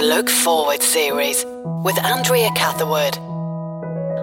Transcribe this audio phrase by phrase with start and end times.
[0.00, 1.44] Look Forward series
[1.84, 3.31] with Andrea Catherwood.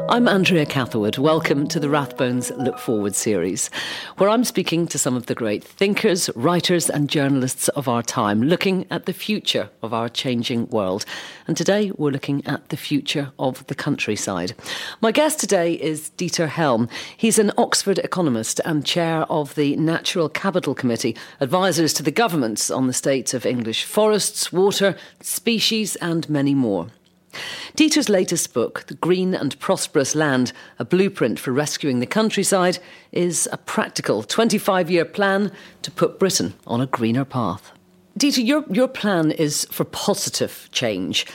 [0.09, 1.19] I'm Andrea Catherwood.
[1.19, 3.69] Welcome to the Rathbones Look Forward series,
[4.17, 8.41] where I'm speaking to some of the great thinkers, writers, and journalists of our time,
[8.41, 11.05] looking at the future of our changing world.
[11.45, 14.55] And today we're looking at the future of the countryside.
[14.99, 16.89] My guest today is Dieter Helm.
[17.15, 22.71] He's an Oxford economist and chair of the Natural Capital Committee, advisors to the governments
[22.71, 26.87] on the state of English forests, water, species, and many more.
[27.75, 32.79] Dieter's latest book, The Green and Prosperous Land, a blueprint for rescuing the countryside,
[33.11, 37.71] is a practical 25 year plan to put Britain on a greener path.
[38.17, 41.25] Dieter, your, your plan is for positive change.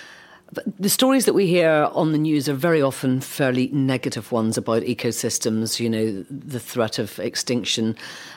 [0.78, 4.82] The stories that we hear on the news are very often fairly negative ones about
[4.82, 7.96] ecosystems, you know, the threat of extinction,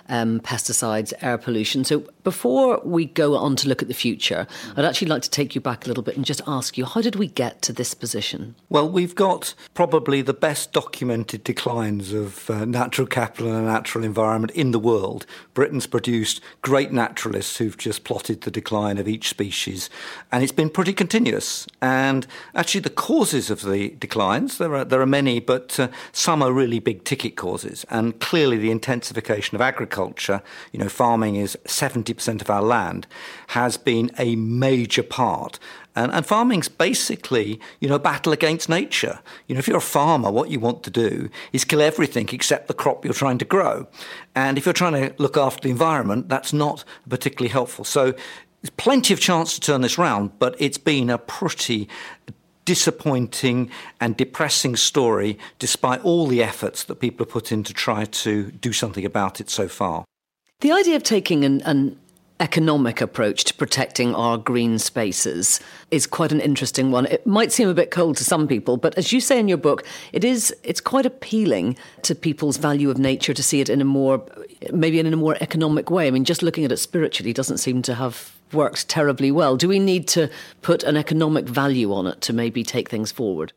[0.09, 1.83] um, pesticides, air pollution.
[1.83, 5.55] So before we go on to look at the future, I'd actually like to take
[5.55, 7.93] you back a little bit and just ask you, how did we get to this
[7.93, 8.55] position?
[8.69, 14.51] Well, we've got probably the best documented declines of uh, natural capital and natural environment
[14.53, 15.25] in the world.
[15.53, 19.89] Britain's produced great naturalists who've just plotted the decline of each species,
[20.31, 21.67] and it's been pretty continuous.
[21.81, 26.43] And actually, the causes of the declines, there are, there are many, but uh, some
[26.43, 27.85] are really big ticket causes.
[27.89, 33.07] And clearly, the intensification of agriculture agriculture, you know, farming is 70% of our land,
[33.47, 35.59] has been a major part.
[35.95, 39.19] And, and farming's basically, you know, a battle against nature.
[39.47, 42.67] You know, if you're a farmer, what you want to do is kill everything except
[42.67, 43.87] the crop you're trying to grow.
[44.35, 47.83] And if you're trying to look after the environment, that's not particularly helpful.
[47.83, 48.13] So
[48.61, 51.89] there's plenty of chance to turn this around, but it's been a pretty
[52.67, 58.03] disappointing and depressing story, despite all the efforts that people have put in to try
[58.03, 60.03] to do something about it so far.
[60.59, 61.97] The idea of taking an, an
[62.41, 65.61] economic approach to protecting our green spaces
[65.91, 67.05] is quite an interesting one.
[67.05, 69.57] It might seem a bit cold to some people, but as you say in your
[69.57, 73.79] book, it is it's quite appealing to people's value of nature to see it in
[73.79, 74.21] a more
[74.73, 76.05] maybe in a more economic way.
[76.05, 79.57] I mean, just looking at it spiritually doesn't seem to have worked terribly well.
[79.57, 80.29] Do we need to
[80.61, 83.53] put an economic value on it to maybe take things forward?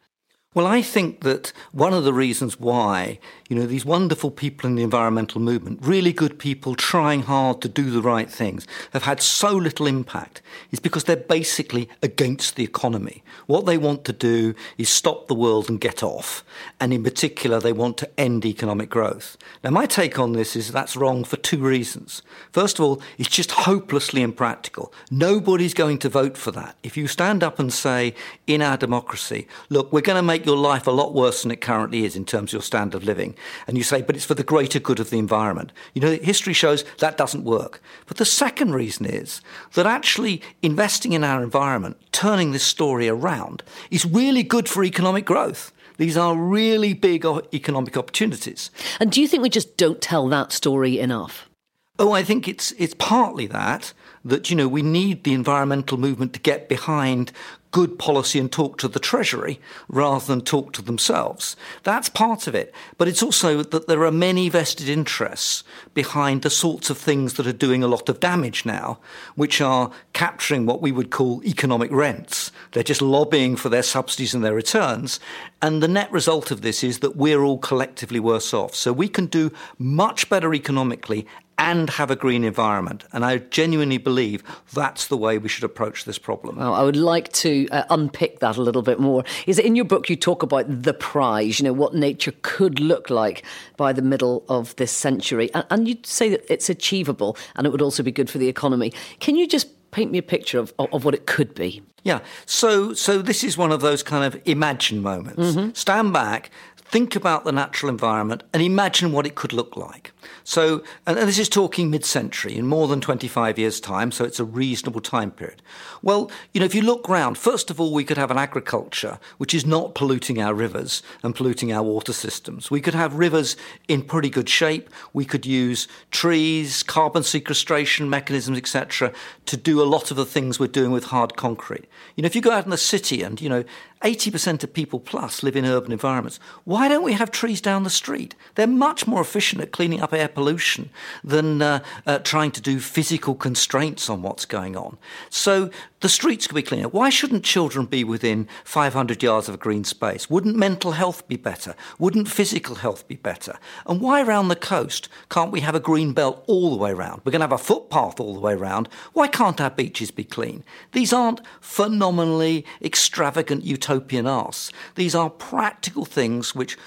[0.53, 4.75] Well, I think that one of the reasons why, you know, these wonderful people in
[4.75, 9.23] the environmental movement, really good people trying hard to do the right things, have had
[9.23, 13.23] so little impact is because they're basically against the economy.
[13.47, 16.45] What they want to do is stop the world and get off.
[16.81, 19.37] And in particular, they want to end economic growth.
[19.63, 22.23] Now, my take on this is that's wrong for two reasons.
[22.51, 24.93] First of all, it's just hopelessly impractical.
[25.13, 26.77] Nobody's going to vote for that.
[26.83, 28.17] If you stand up and say,
[28.49, 31.51] in our democracy, look, we're going to make make your life a lot worse than
[31.51, 33.35] it currently is in terms of your standard of living.
[33.67, 35.71] And you say, but it's for the greater good of the environment.
[35.93, 37.83] You know, history shows that doesn't work.
[38.07, 39.43] But the second reason is
[39.75, 45.27] that actually investing in our environment, turning this story around, is really good for economic
[45.27, 45.73] growth.
[45.99, 48.71] These are really big economic opportunities.
[48.99, 51.51] And do you think we just don't tell that story enough?
[51.99, 53.93] Oh, I think it's it's partly that
[54.25, 57.31] that you know we need the environmental movement to get behind
[57.71, 61.57] good policy and talk to the Treasury rather than talk to themselves.
[61.83, 62.75] That's part of it.
[62.99, 65.63] But it's also that there are many vested interests
[65.95, 68.99] behind the sorts of things that are doing a lot of damage now,
[69.35, 72.51] which are capturing what we would call economic rents.
[72.73, 75.21] They're just lobbying for their subsidies and their returns.
[75.63, 78.75] And the net result of this is that we're all collectively worse off.
[78.75, 81.27] So we can do much better economically
[81.61, 83.05] and have a green environment.
[83.13, 86.57] And I genuinely believe that's the way we should approach this problem.
[86.57, 89.25] Well, I would like to uh, unpick that a little bit more.
[89.47, 93.11] Is in your book you talk about the prize, you know, what nature could look
[93.11, 93.45] like
[93.77, 95.53] by the middle of this century.
[95.53, 98.49] And, and you say that it's achievable and it would also be good for the
[98.49, 98.95] economy.
[99.21, 101.83] Can you just paint me a picture of, of, of what it could be?
[102.05, 102.21] Yeah.
[102.47, 105.43] So so this is one of those kind of imagine moments.
[105.43, 105.75] Mm-hmm.
[105.75, 110.13] Stand back, think about the natural environment and imagine what it could look like.
[110.45, 114.41] So, and this is talking mid century, in more than 25 years' time, so it's
[114.41, 115.63] a reasonable time period.
[116.03, 119.19] Well, you know, if you look round, first of all, we could have an agriculture
[119.39, 122.71] which is not polluting our rivers and polluting our water systems.
[122.71, 123.57] We could have rivers
[123.89, 124.91] in pretty good shape.
[125.13, 129.13] We could use trees, carbon sequestration mechanisms, etc.,
[129.47, 131.87] to do a lot of the things we're doing with hard concrete.
[132.17, 133.65] You know, if you go out in the city and, you know,
[134.03, 136.41] 80% of people plus live in urban environments.
[136.65, 138.35] Why don't we have trees down the street?
[138.55, 140.91] They're much more efficient at cleaning up up air pollution
[141.25, 144.99] than uh, uh, trying to do physical constraints on what's going on.
[145.31, 145.71] So
[146.01, 146.89] the streets could be cleaner.
[146.89, 150.31] Why shouldn't children be within 500 yards of a green space?
[150.31, 151.75] Wouldn't mental health be better?
[151.99, 153.59] Wouldn't physical health be better?
[153.87, 157.21] And why around the coast can't we have a green belt all the way around?
[157.25, 158.89] We're going to have a footpath all the way around.
[159.13, 160.65] Why can't our beaches be clean?
[160.93, 164.73] These aren't phenomenally extravagant utopian asks.
[164.95, 166.79] These are practical things which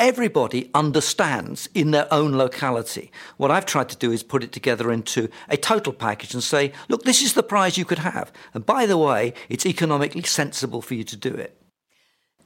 [0.00, 3.12] everybody understands in their own locality.
[3.36, 6.72] What I've tried to do is put it together into a total package and say,
[6.88, 8.32] look, this is the prize you could have.
[8.54, 11.59] And by the way, it's economically sensible for you to do it.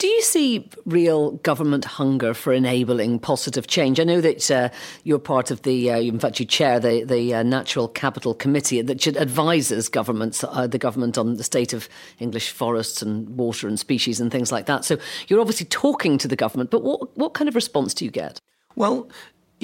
[0.05, 3.99] Do you see real government hunger for enabling positive change?
[3.99, 4.69] I know that uh,
[5.03, 8.83] you're part of the, uh, in fact, you chair the, the uh, Natural Capital Committee
[8.83, 13.81] that advises governments, uh, the government on the state of English forests and water and
[13.81, 14.85] species and things like that.
[14.85, 14.99] So
[15.29, 18.39] you're obviously talking to the government, but what, what kind of response do you get?
[18.77, 19.09] Well,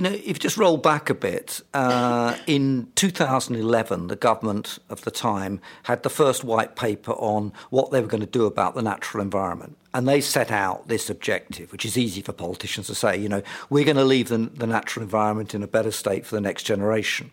[0.01, 5.03] you know, if you just roll back a bit, uh, in 2011, the government of
[5.03, 8.75] the time had the first white paper on what they were going to do about
[8.75, 9.77] the natural environment.
[9.93, 13.43] And they set out this objective, which is easy for politicians to say, you know,
[13.69, 16.63] we're going to leave the, the natural environment in a better state for the next
[16.63, 17.31] generation.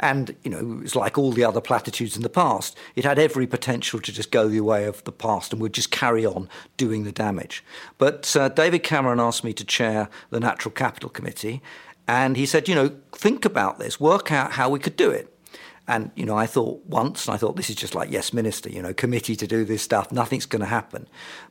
[0.00, 2.76] And, you know, it's like all the other platitudes in the past.
[2.96, 5.92] It had every potential to just go the way of the past and would just
[5.92, 6.48] carry on
[6.78, 7.62] doing the damage.
[7.98, 11.62] But uh, David Cameron asked me to chair the Natural Capital Committee.
[12.08, 15.32] And he said, you know, think about this, work out how we could do it.
[15.86, 18.70] And, you know, I thought once, and I thought this is just like, yes, minister,
[18.70, 21.06] you know, committee to do this stuff, nothing's going to happen.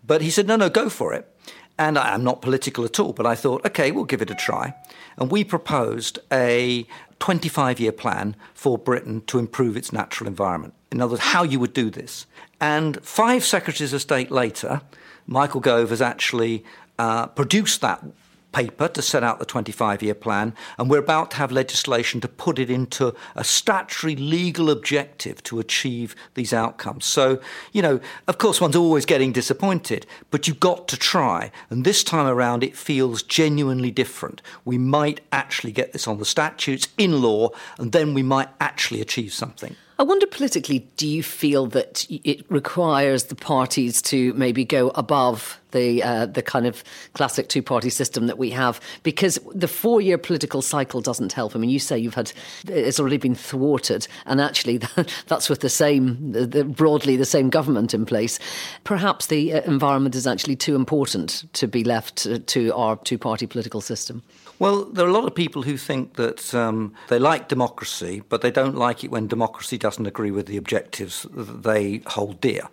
[0.06, 1.31] But he said, no, no, go for it.
[1.80, 4.36] And I am not political at all, but I thought, okay, we'll give it a
[4.36, 4.74] try.
[5.18, 6.88] And we proposed a
[7.19, 10.74] 25 year plan for Britain to improve its natural environment.
[10.92, 12.25] In other words, how you would do this.
[12.60, 14.81] And five secretaries of state later,
[15.27, 16.63] Michael Gove has actually
[16.98, 18.03] uh, produced that
[18.51, 22.27] paper to set out the 25 year plan, and we're about to have legislation to
[22.27, 27.05] put it into a statutory legal objective to achieve these outcomes.
[27.05, 27.39] So,
[27.71, 31.51] you know, of course, one's always getting disappointed, but you've got to try.
[31.69, 34.41] And this time around, it feels genuinely different.
[34.65, 39.01] We might actually get this on the statutes in law, and then we might actually
[39.01, 39.75] achieve something.
[39.99, 45.59] I wonder politically, do you feel that it requires the parties to maybe go above
[45.71, 46.83] the uh, the kind of
[47.13, 48.79] classic two party system that we have?
[49.01, 51.55] Because the four year political cycle doesn't help.
[51.55, 52.31] I mean, you say you've had
[52.67, 54.77] it's already been thwarted, and actually
[55.27, 58.38] that's with the same the, the, broadly the same government in place.
[58.83, 63.47] Perhaps the uh, environment is actually too important to be left to our two party
[63.47, 64.21] political system.
[64.59, 68.42] Well, there are a lot of people who think that um, they like democracy, but
[68.42, 72.63] they don't like it when democracy doesn't agree with the objectives that they hold dear.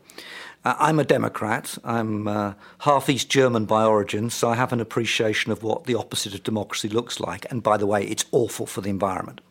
[0.64, 1.76] Uh, I'm a Democrat.
[1.84, 5.94] I'm uh, half East German by origin, so I have an appreciation of what the
[5.94, 7.46] opposite of democracy looks like.
[7.50, 9.42] And by the way, it's awful for the environment.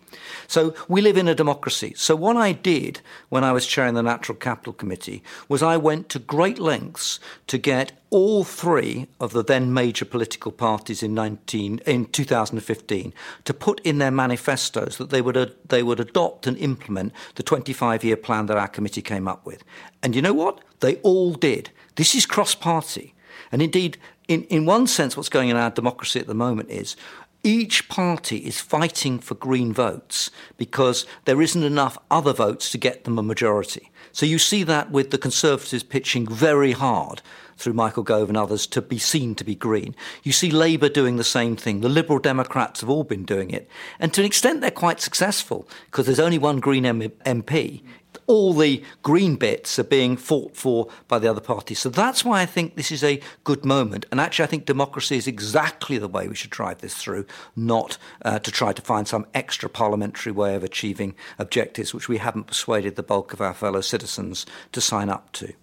[0.48, 1.94] So we live in a democracy.
[1.96, 6.10] So what I did when I was chairing the Natural Capital Committee was I went
[6.10, 11.80] to great lengths to get all three of the then major political parties in 19
[11.86, 13.14] in 2015
[13.44, 17.44] to put in their manifestos that they would uh, they would adopt and implement the
[17.44, 19.64] 25 year plan that our committee came up with.
[20.04, 20.62] And you know what?
[20.82, 21.72] They all did.
[21.96, 23.14] This is cross party.
[23.52, 26.70] And indeed, in, in one sense, what's going on in our democracy at the moment
[26.70, 26.96] is
[27.44, 33.04] each party is fighting for green votes because there isn't enough other votes to get
[33.04, 33.92] them a majority.
[34.14, 37.22] So you see that with the Conservatives pitching very hard
[37.58, 39.96] through Michael Gove and others to be seen to be green.
[40.24, 41.82] You see Labour doing the same thing.
[41.82, 43.70] The Liberal Democrats have all been doing it.
[44.00, 47.84] And to an extent, they're quite successful because there's only one Green M- MP
[48.28, 51.80] all the green bits are being fought for by the other parties.
[51.80, 54.06] So that's why I think this is a good moment.
[54.12, 57.26] And actually, I think democracy is exactly the way we should drive this through,
[57.56, 62.18] not uh, to try to find some extra parliamentary way of achieving objectives which we
[62.18, 65.54] haven't persuaded the bulk of our fellow citizens to sign up to.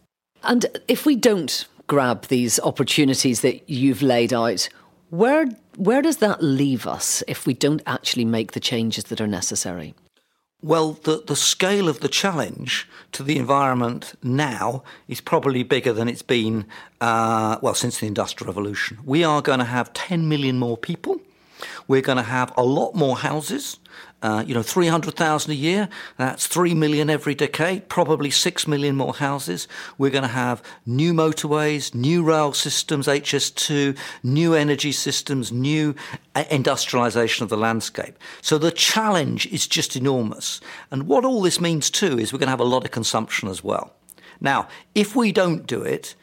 [0.42, 4.68] And if we don't grab these opportunities that you've laid out,
[5.10, 9.26] where where does that leave us if we don't actually make the changes that are
[9.26, 9.94] necessary?
[10.62, 16.06] Well, the, the scale of the challenge to the environment now is probably bigger than
[16.06, 16.66] it's been,
[17.00, 18.98] uh, well, since the Industrial Revolution.
[19.04, 21.20] We are going to have 10 million more people.
[21.88, 23.78] We're going to have a lot more houses.
[24.22, 29.14] Uh, you know, 300,000 a year, that's 3 million every decade, probably 6 million more
[29.14, 29.66] houses.
[29.96, 35.94] We're going to have new motorways, new rail systems, HS2, new energy systems, new
[36.34, 38.18] uh, industrialization of the landscape.
[38.42, 40.60] So the challenge is just enormous.
[40.90, 43.48] And what all this means too is we're going to have a lot of consumption
[43.48, 43.94] as well.
[44.38, 46.14] Now, if we don't do it,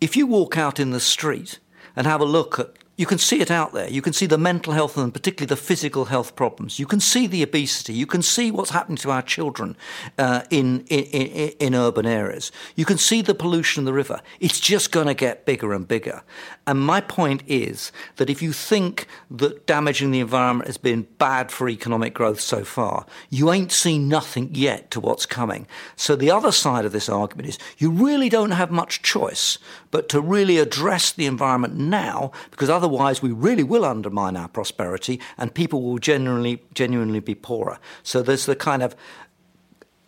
[0.00, 1.60] if you walk out in the street
[1.94, 3.88] and have a look at you can see it out there.
[3.88, 6.80] You can see the mental health and particularly the physical health problems.
[6.80, 7.92] You can see the obesity.
[7.92, 9.76] You can see what's happening to our children
[10.18, 12.50] uh, in, in, in, urban areas.
[12.74, 14.20] You can see the pollution in the river.
[14.40, 16.24] It's just going to get bigger and bigger.
[16.66, 21.52] And my point is that if you think that damaging the environment has been bad
[21.52, 25.68] for economic growth so far, you ain't seen nothing yet to what's coming.
[25.94, 29.58] So the other side of this argument is you really don't have much choice
[29.92, 32.87] but to really address the environment now, because otherwise
[33.22, 37.78] we really will undermine our prosperity and people will genuinely, genuinely be poorer.
[38.02, 38.96] So there's the kind of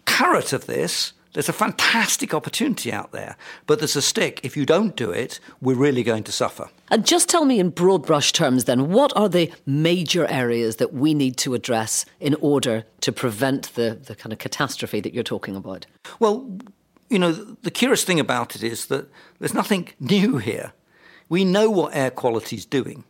[0.07, 1.13] carrot of this.
[1.33, 3.37] There's a fantastic opportunity out there,
[3.69, 4.41] but there's a stick.
[4.43, 6.69] If you don't do it, we're really going to suffer.
[6.89, 10.93] And just tell me in broad brush terms then, what are the major areas that
[10.93, 15.23] we need to address in order to prevent the, the kind of catastrophe that you're
[15.23, 15.87] talking about?
[16.19, 16.59] Well,
[17.09, 19.09] you know, the curious thing about it is that
[19.39, 20.73] there's nothing new here.
[21.31, 23.05] We know what air quality is doing.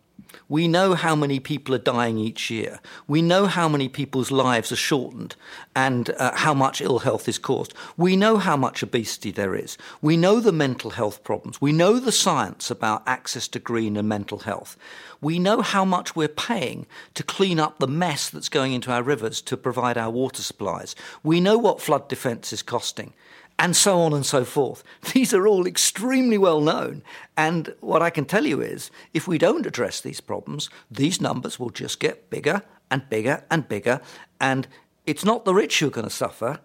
[0.47, 2.81] We know how many people are dying each year.
[3.09, 5.37] We know how many people's lives are shortened
[5.75, 7.73] and uh, how much ill health is caused.
[7.97, 9.79] We know how much obesity there is.
[10.03, 11.63] We know the mental health problems.
[11.63, 14.77] We know the science about access to green and mental health.
[15.23, 19.03] We know how much we're paying to clean up the mess that's going into our
[19.03, 20.95] rivers to provide our water supplies.
[21.23, 23.15] We know what flood defence is costing
[23.61, 24.83] and so on and so forth.
[25.13, 27.03] These are all extremely well known.
[27.37, 31.61] And what I can tell you is if we don't address these problems, these numbers
[31.61, 34.01] will just get bigger and bigger and bigger.
[34.41, 34.67] And
[35.07, 36.61] it's not the rich who are going to suffer.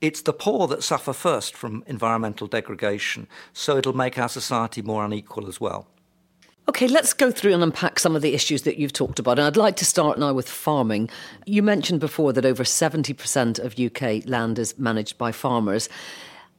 [0.00, 3.28] It's the poor that suffer first from environmental degradation.
[3.52, 5.86] So it'll make our society more unequal as well.
[6.68, 9.38] Okay, let's go through and unpack some of the issues that you've talked about.
[9.38, 11.10] And I'd like to start now with farming.
[11.46, 15.88] You mentioned before that over 70% of UK land is managed by farmers.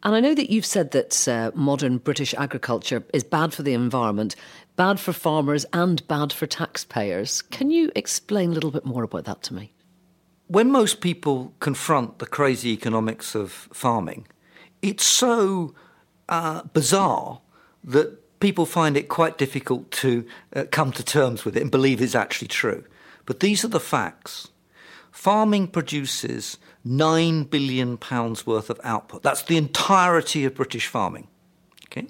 [0.03, 3.73] And I know that you've said that uh, modern British agriculture is bad for the
[3.73, 4.35] environment,
[4.75, 7.43] bad for farmers, and bad for taxpayers.
[7.43, 9.73] Can you explain a little bit more about that to me?
[10.47, 14.27] When most people confront the crazy economics of farming,
[14.81, 15.75] it's so
[16.29, 17.41] uh, bizarre
[17.83, 22.01] that people find it quite difficult to uh, come to terms with it and believe
[22.01, 22.83] it's actually true.
[23.25, 24.49] But these are the facts.
[25.11, 29.23] Farming produces nine billion pounds worth of output.
[29.23, 31.27] That's the entirety of British farming.
[31.85, 32.07] Okay,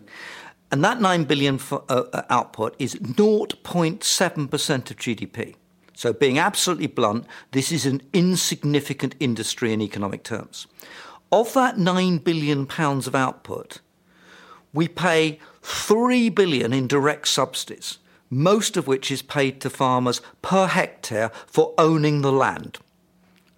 [0.71, 5.55] and that nine billion for, uh, uh output is 0.7% of GDP.
[5.93, 10.65] So, being absolutely blunt, this is an insignificant industry in economic terms.
[11.31, 13.81] Of that nine billion pounds of output,
[14.73, 17.99] we pay three billion in direct subsidies,
[18.29, 22.79] most of which is paid to farmers per hectare for owning the land.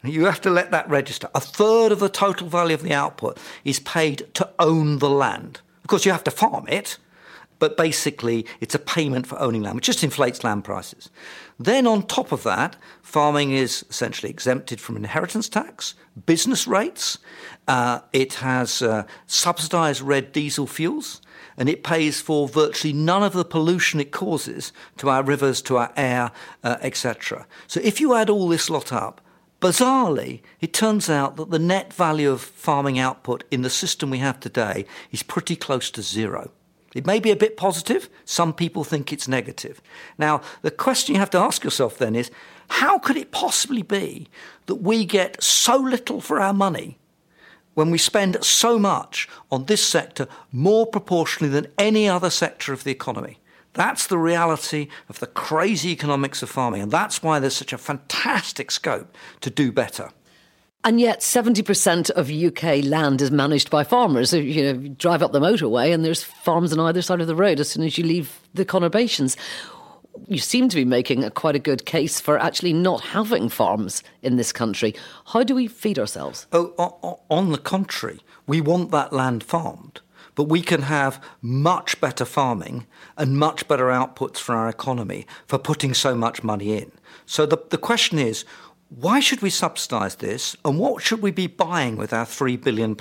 [0.04, 1.30] You have to let that register.
[1.34, 5.62] A third of the total value of the output is paid to own the land.
[5.82, 6.98] Of course, you have to farm it,
[7.60, 11.10] but basically it's a payment for owning land, which just inflates land prices.
[11.58, 15.96] Then, on top of that, farming is essentially exempted from inheritance tax,
[16.26, 17.20] business rates,
[17.70, 21.22] uh, it has uh, subsidised red diesel fuels,
[21.56, 25.78] and it pays for virtually none of the pollution it causes to our rivers, to
[25.78, 26.32] our air,
[26.64, 27.48] uh, etc.
[27.68, 29.22] So, if you add all this lot up,
[29.64, 34.18] Bizarrely, it turns out that the net value of farming output in the system we
[34.18, 36.52] have today is pretty close to zero.
[36.94, 39.82] It may be a bit positive, some people think it's negative.
[40.18, 42.30] Now, the question you have to ask yourself then is
[42.72, 44.28] how could it possibly be
[44.66, 47.00] that we get so little for our money
[47.74, 52.84] when we spend so much on this sector more proportionally than any other sector of
[52.84, 53.40] the economy?
[53.74, 56.82] That's the reality of the crazy economics of farming.
[56.82, 60.10] And that's why there's such a fantastic scope to do better.
[60.86, 64.34] And yet, 70% of UK land is managed by farmers.
[64.34, 67.36] You know, you drive up the motorway and there's farms on either side of the
[67.36, 69.38] road as soon as you leave the conurbations.
[70.28, 74.04] You seem to be making a quite a good case for actually not having farms
[74.22, 74.94] in this country.
[75.28, 76.48] How do we feed ourselves?
[76.52, 80.02] Oh, on the contrary, we want that land farmed
[80.36, 82.86] but we can have much better farming
[83.18, 86.92] and much better outputs for our economy for putting so much money in.
[87.26, 88.46] So the, the question is,
[88.96, 92.96] why should we subsidise this and what should we be buying with our £3 billion?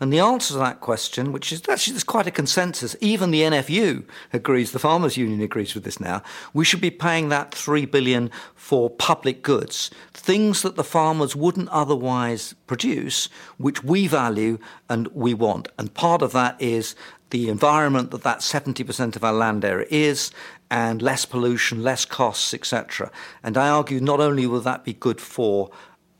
[0.00, 3.42] And the answer to that question, which is actually there's quite a consensus, even the
[3.42, 7.88] NFU agrees, the Farmers Union agrees with this now, we should be paying that £3
[7.88, 15.06] billion for public goods, things that the farmers wouldn't otherwise produce, which we value and
[15.08, 15.68] we want.
[15.78, 16.96] And part of that is
[17.30, 20.32] the environment that that 70% of our land area is,
[20.70, 23.10] and less pollution, less costs, etc.
[23.42, 25.70] And I argue not only will that be good for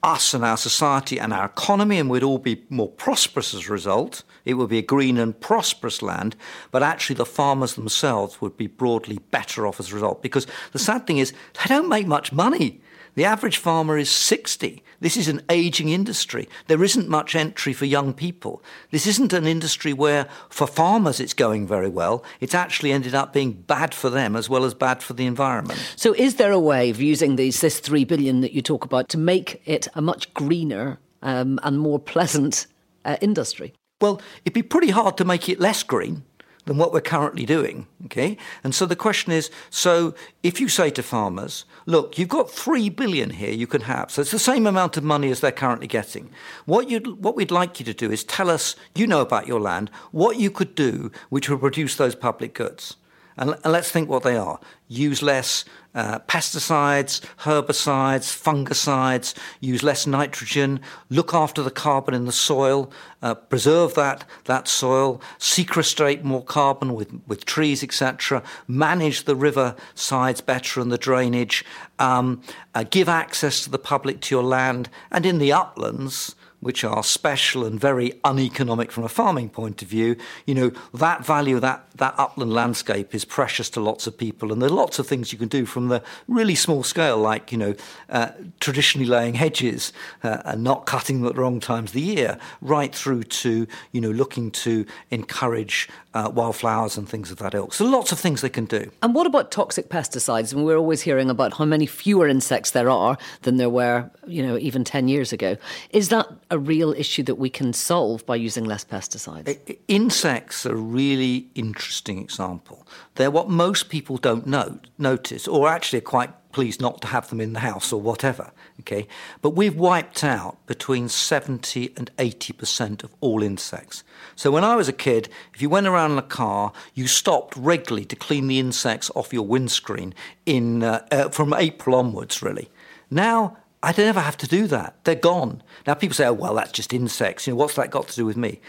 [0.03, 3.73] us and our society and our economy, and we'd all be more prosperous as a
[3.73, 4.23] result.
[4.45, 6.37] It would be a green and prosperous land,
[6.71, 10.23] but actually the farmers themselves would be broadly better off as a result.
[10.23, 12.81] Because the sad thing is, they don't make much money.
[13.19, 14.81] The average farmer is 60.
[15.01, 16.49] This is an aging industry.
[16.69, 18.63] There isn't much entry for young people.
[18.93, 22.23] This isn't an industry where, for farmers, it's going very well.
[22.39, 25.81] It's actually ended up being bad for them as well as bad for the environment.
[25.97, 29.09] So, is there a way of using these, this three billion that you talk about
[29.09, 32.69] to make it a much greener um, and more pleasant
[33.05, 33.75] uh, industry?
[34.01, 36.23] Well, it'd be pretty hard to make it less green
[36.69, 37.87] than what we're currently doing.
[38.05, 42.51] Okay, and so the question is: so if you say to farmers, "Look, you've got
[42.51, 45.51] three billion here, you can have," so it's the same amount of money as they're
[45.51, 46.29] currently getting.
[46.67, 49.61] What you what we'd like you to do is tell us, you know about your
[49.61, 52.97] land, what you could do which will produce those public goods.
[53.39, 54.59] And, and let's think what they are.
[54.89, 55.65] Use less
[55.95, 62.91] uh, pesticides, herbicides, fungicides, use less nitrogen, look after the carbon in the soil,
[63.23, 69.75] uh, preserve that, that soil, sequestrate more carbon with, with trees, etc., manage the river
[69.95, 71.65] sides better and the drainage,
[71.99, 72.43] um,
[72.75, 77.03] uh, give access to the public to your land, and in the uplands, which are
[77.03, 81.89] special and very uneconomic from a farming point of view, you know, that value, that,
[81.97, 84.53] that upland landscape is precious to lots of people.
[84.53, 87.53] And there are lots of things you can do from the really small scale, like,
[87.53, 87.75] you know,
[88.09, 92.01] uh, traditionally laying hedges uh, and not cutting them at the wrong times of the
[92.01, 97.55] year, right through to, you know, looking to encourage uh, wildflowers and things of that
[97.55, 97.73] ilk.
[97.73, 98.91] So lots of things they can do.
[99.03, 100.53] And what about toxic pesticides?
[100.53, 104.45] And we're always hearing about how many fewer insects there are than there were, you
[104.45, 105.57] know, even 10 years ago.
[105.91, 109.77] Is that a real issue that we can solve by using less pesticides?
[109.89, 112.87] Insects are a really interesting example.
[113.17, 117.29] They're what most people don't know, notice, or actually are quite pleased not to have
[117.29, 118.51] them in the house or whatever.
[118.81, 119.07] Okay,
[119.43, 124.03] but we've wiped out between 70 and 80 percent of all insects.
[124.35, 127.57] So when I was a kid, if you went around in a car, you stopped
[127.57, 130.15] regularly to clean the insects off your windscreen
[130.47, 132.43] in uh, uh, from April onwards.
[132.43, 132.71] Really,
[133.11, 134.97] now I don't ever have to do that.
[135.05, 135.63] They're gone.
[135.87, 137.47] Now people say, oh, well, that's just insects.
[137.47, 138.61] You know, what's that got to do with me?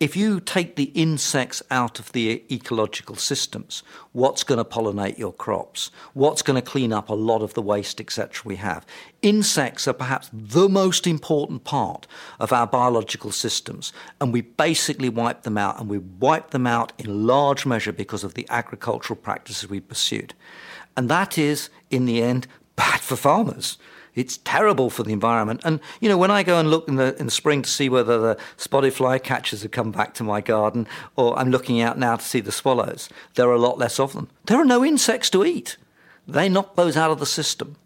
[0.00, 5.32] If you take the insects out of the ecological systems, what's going to pollinate your
[5.32, 5.90] crops?
[6.14, 8.42] What's going to clean up a lot of the waste, etc.
[8.44, 8.86] we have?
[9.22, 12.06] Insects are perhaps the most important part
[12.38, 16.92] of our biological systems, and we basically wipe them out, and we wipe them out
[16.96, 20.32] in large measure because of the agricultural practices we pursued.
[20.96, 23.78] And that is, in the end, bad for farmers
[24.18, 25.60] it's terrible for the environment.
[25.64, 27.88] And you know, when I go and look in the in the spring to see
[27.88, 32.16] whether the spotted flycatchers have come back to my garden, or I'm looking out now
[32.16, 34.28] to see the swallows, there are a lot less of them.
[34.46, 35.76] There are no insects to eat.
[36.26, 37.76] They knock those out of the system.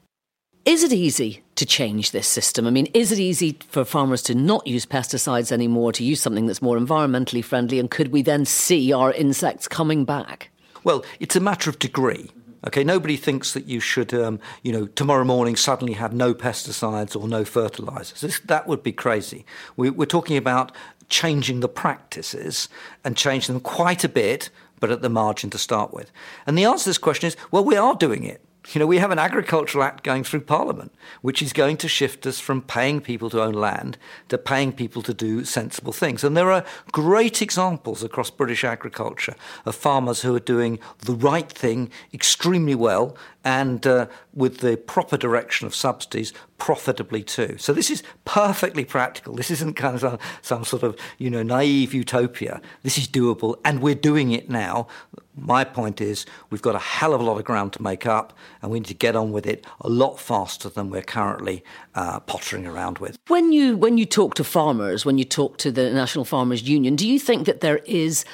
[0.65, 2.69] Is it easy to change this system?
[2.69, 6.47] I mean, is it easy for farmers to not use pesticides anymore, to use something
[6.47, 7.81] that's more environmentally friendly?
[7.81, 10.51] And could we then see our insects coming back?
[10.85, 12.31] Well, it's a matter of degree.
[12.67, 17.21] Okay, nobody thinks that you should, um, you know, tomorrow morning suddenly have no pesticides
[17.21, 18.21] or no fertilizers.
[18.21, 19.45] This, that would be crazy.
[19.77, 20.71] We, we're talking about
[21.09, 22.69] changing the practices
[23.05, 24.49] and changing them quite a bit,
[24.79, 26.13] but at the margin to start with.
[26.47, 28.45] And the answer to this question is well, we are doing it.
[28.69, 32.27] You know, we have an agricultural act going through Parliament, which is going to shift
[32.27, 33.99] us from paying people to own land
[34.29, 36.23] to paying people to do sensible things.
[36.23, 39.35] And there are great examples across British agriculture
[39.67, 45.17] of farmers who are doing the right thing extremely well and uh, with the proper
[45.17, 47.57] direction of subsidies profitably too.
[47.59, 49.35] So this is perfectly practical.
[49.35, 52.61] This isn't kind of some, some, sort of you know naive utopia.
[52.83, 54.87] This is doable, and we're doing it now.
[55.35, 58.33] My point is we've got a hell of a lot of ground to make up,
[58.61, 61.65] and we need to get on with it a lot faster than we're currently
[61.97, 63.19] uh, pottering around with.
[63.27, 66.95] When you when you talk to farmers, when you talk to the National Farmers Union,
[66.95, 68.25] do you think that there is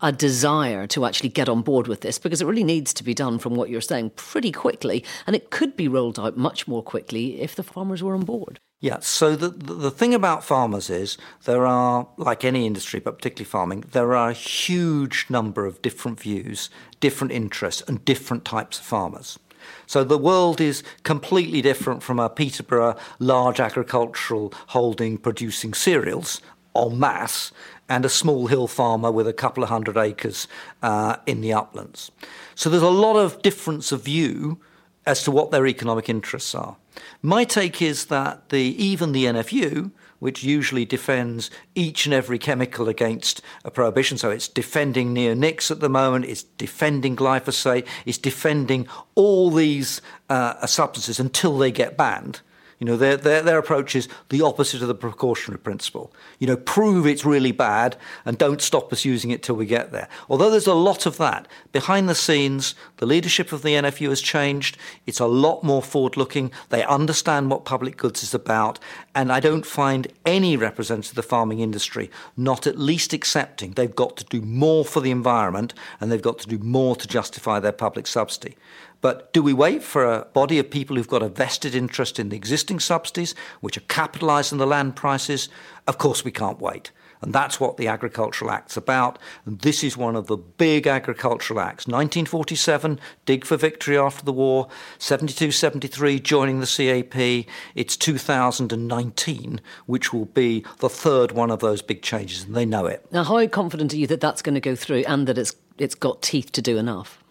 [0.00, 2.18] a desire to actually get on board with this?
[2.18, 5.50] Because it really needs to be done, from what you're saying, pretty quickly, and it
[5.50, 8.60] could be rolled out much more quickly if the farmers were on board.
[8.80, 13.48] Yeah, so the, the thing about farmers is there are, like any industry, but particularly
[13.48, 16.68] farming, there are a huge number of different views,
[17.00, 19.38] different interests, and different types of farmers.
[19.86, 26.42] So the world is completely different from a Peterborough large agricultural holding producing cereals
[26.76, 27.52] en masse
[27.88, 30.48] and a small hill farmer with a couple of hundred acres
[30.82, 32.10] uh, in the uplands.
[32.54, 34.58] So there's a lot of difference of view
[35.06, 36.76] as to what their economic interests are.
[37.20, 42.88] My take is that the, even the NFU, which usually defends each and every chemical
[42.88, 44.16] against a prohibition.
[44.16, 50.66] So it's defending neonics at the moment, it's defending glyphosate, it's defending all these uh,
[50.66, 52.40] substances until they get banned.
[52.84, 56.12] You know, their, their, their approach is the opposite of the precautionary principle.
[56.38, 59.90] You know, prove it's really bad and don't stop us using it till we get
[59.90, 60.06] there.
[60.28, 64.20] Although there's a lot of that, behind the scenes, the leadership of the NFU has
[64.20, 64.76] changed.
[65.06, 66.52] It's a lot more forward looking.
[66.68, 68.78] They understand what public goods is about.
[69.14, 73.96] And I don't find any representative of the farming industry not at least accepting they've
[73.96, 77.58] got to do more for the environment and they've got to do more to justify
[77.58, 78.56] their public subsidy.
[79.04, 82.30] But do we wait for a body of people who've got a vested interest in
[82.30, 85.50] the existing subsidies, which are capitalising the land prices?
[85.86, 86.90] Of course, we can't wait.
[87.20, 89.18] And that's what the Agricultural Act's about.
[89.44, 91.86] And this is one of the big agricultural acts.
[91.86, 94.68] 1947, dig for victory after the war.
[94.98, 97.46] 72 73, joining the CAP.
[97.74, 102.86] It's 2019, which will be the third one of those big changes, and they know
[102.86, 103.06] it.
[103.12, 105.94] Now, how confident are you that that's going to go through and that it's, it's
[105.94, 107.22] got teeth to do enough?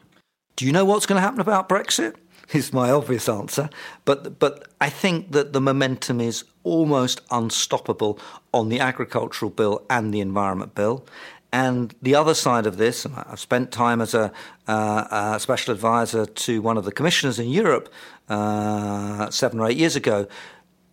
[0.56, 2.16] Do you know what's going to happen about Brexit?
[2.54, 3.70] Is my obvious answer.
[4.06, 8.20] But, but I think that the momentum is almost unstoppable
[8.54, 11.06] on the agricultural bill and the environment bill.
[11.52, 14.32] And the other side of this, and I've spent time as a,
[14.68, 17.94] uh, a special advisor to one of the commissioners in Europe
[18.28, 20.28] uh, seven or eight years ago,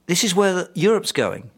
[0.07, 1.51] this is where Europe's going.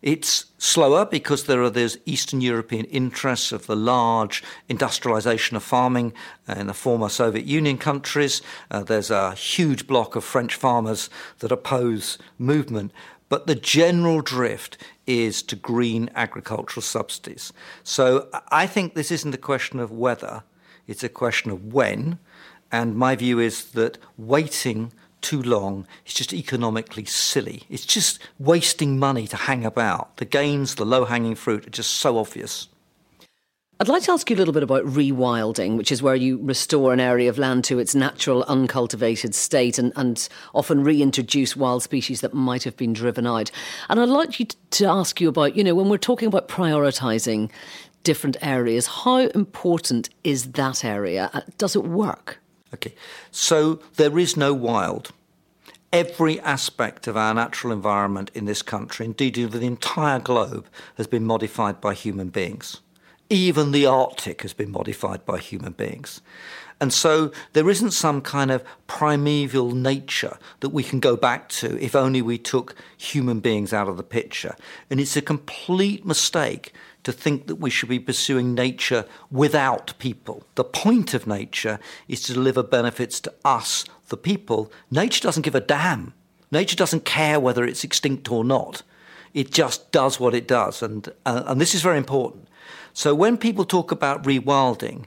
[0.00, 6.12] It's slower because there are those Eastern European interests of the large industrialization of farming
[6.46, 8.40] in the former Soviet Union countries.
[8.70, 12.92] Uh, there's a huge block of French farmers that oppose movement.
[13.28, 17.52] But the general drift is to green agricultural subsidies.
[17.82, 20.44] So I think this isn't a question of whether,
[20.86, 22.18] it's a question of when.
[22.70, 25.86] And my view is that waiting too long.
[26.04, 27.64] It's just economically silly.
[27.68, 30.16] It's just wasting money to hang about.
[30.18, 32.68] The gains, the low hanging fruit are just so obvious.
[33.80, 36.92] I'd like to ask you a little bit about rewilding, which is where you restore
[36.92, 42.20] an area of land to its natural, uncultivated state and, and often reintroduce wild species
[42.22, 43.52] that might have been driven out.
[43.88, 47.52] And I'd like you to ask you about, you know, when we're talking about prioritising
[48.02, 51.30] different areas, how important is that area?
[51.32, 52.40] Uh, does it work?
[52.74, 52.94] Okay,
[53.30, 55.12] so there is no wild.
[55.92, 61.06] Every aspect of our natural environment in this country, indeed over the entire globe, has
[61.06, 62.80] been modified by human beings.
[63.30, 66.20] Even the Arctic has been modified by human beings.
[66.80, 71.82] And so there isn't some kind of primeval nature that we can go back to
[71.82, 74.54] if only we took human beings out of the picture.
[74.90, 76.72] And it's a complete mistake
[77.08, 80.44] to think that we should be pursuing nature without people.
[80.56, 84.70] The point of nature is to deliver benefits to us, the people.
[84.90, 86.12] Nature doesn't give a damn.
[86.50, 88.82] Nature doesn't care whether it's extinct or not.
[89.32, 90.82] It just does what it does.
[90.82, 92.46] And, uh, and this is very important.
[92.92, 95.06] So when people talk about rewilding,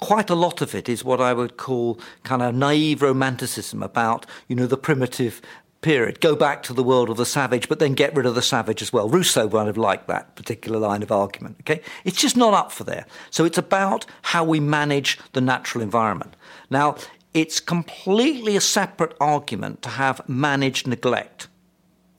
[0.00, 4.24] quite a lot of it is what I would call kind of naive romanticism about,
[4.46, 5.42] you know, the primitive
[5.80, 6.20] period.
[6.20, 8.82] Go back to the world of the savage, but then get rid of the savage
[8.82, 9.08] as well.
[9.08, 11.56] Rousseau would have liked that particular line of argument.
[11.60, 13.06] Okay, it's just not up for there.
[13.30, 16.34] So it's about how we manage the natural environment.
[16.70, 16.96] Now,
[17.34, 21.48] it's completely a separate argument to have managed neglect.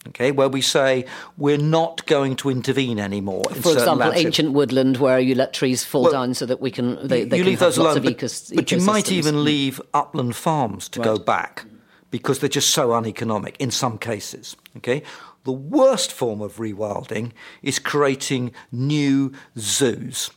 [0.07, 1.05] Okay, where we say
[1.37, 3.43] we're not going to intervene anymore.
[3.49, 4.25] In For example, landscapes.
[4.25, 7.37] ancient woodland where you let trees fall well, down so that we can they, they
[7.37, 11.05] you can leave those alone, but, but you might even leave upland farms to right.
[11.05, 11.65] go back
[12.11, 14.55] because they're just so uneconomic in some cases.
[14.77, 15.03] Okay?
[15.43, 20.31] The worst form of rewilding is creating new zoos.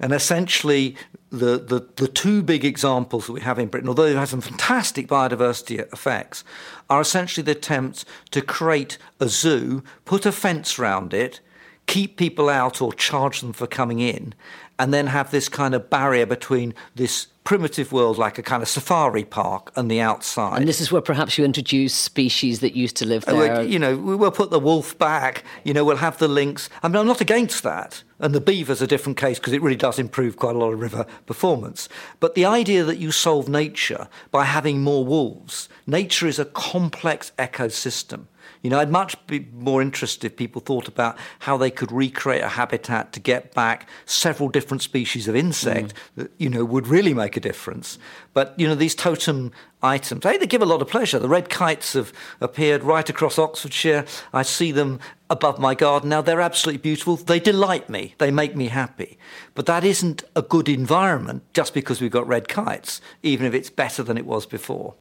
[0.00, 0.96] And essentially,
[1.30, 4.40] the, the, the, two big examples that we have in Britain, although they have some
[4.40, 6.44] fantastic biodiversity effects,
[6.88, 11.40] are essentially the attempts to create a zoo, put a fence around it,
[11.88, 14.34] keep people out or charge them for coming in,
[14.78, 18.68] and then have this kind of barrier between this primitive world like a kind of
[18.68, 20.58] safari park and the outside.
[20.58, 23.62] And this is where perhaps you introduce species that used to live uh, there.
[23.62, 26.68] You know, we'll put the wolf back, you know, we'll have the lynx.
[26.82, 28.02] I mean, I'm not against that.
[28.20, 30.80] And the beaver's a different case because it really does improve quite a lot of
[30.80, 31.88] river performance.
[32.20, 37.32] But the idea that you solve nature by having more wolves, nature is a complex
[37.38, 38.26] ecosystem.
[38.62, 42.42] You know, I'd much be more interested if people thought about how they could recreate
[42.42, 45.98] a habitat to get back several different species of insect mm.
[46.16, 47.98] that, you know, would really make a difference.
[48.34, 51.18] But, you know, these totem items, hey, they give a lot of pleasure.
[51.18, 54.04] The red kites have appeared right across Oxfordshire.
[54.32, 54.98] I see them
[55.30, 56.22] above my garden now.
[56.22, 57.16] They're absolutely beautiful.
[57.16, 58.14] They delight me.
[58.18, 59.18] They make me happy.
[59.54, 63.70] But that isn't a good environment just because we've got red kites, even if it's
[63.70, 64.94] better than it was before.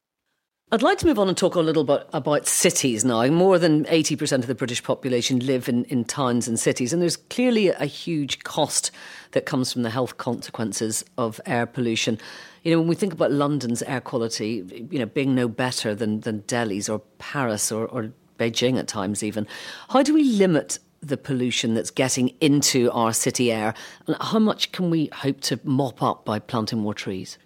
[0.70, 3.26] I'd like to move on and talk a little bit about cities now.
[3.28, 7.16] More than 80% of the British population live in, in towns and cities, and there's
[7.16, 8.92] clearly a huge cost
[9.32, 12.20] that comes from the health consequences of air pollution.
[12.64, 16.20] You know, when we think about London's air quality, you know, being no better than,
[16.20, 19.48] than Delhi's or Paris or, or Beijing at times even.
[19.90, 23.74] How do we limit the pollution that's getting into our city air?
[24.06, 27.38] And how much can we hope to mop up by planting more trees?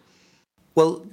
[0.74, 1.06] Well,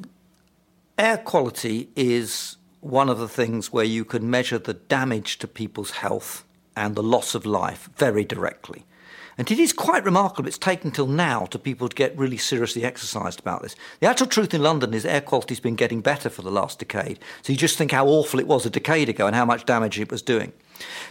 [0.98, 5.92] air quality is one of the things where you can measure the damage to people's
[5.92, 6.44] health
[6.76, 8.84] and the loss of life very directly.
[9.38, 10.48] And it is quite remarkable.
[10.48, 13.76] It's taken till now to people to get really seriously exercised about this.
[14.00, 17.20] The actual truth in London is air quality's been getting better for the last decade.
[17.42, 20.00] So you just think how awful it was a decade ago and how much damage
[20.00, 20.52] it was doing.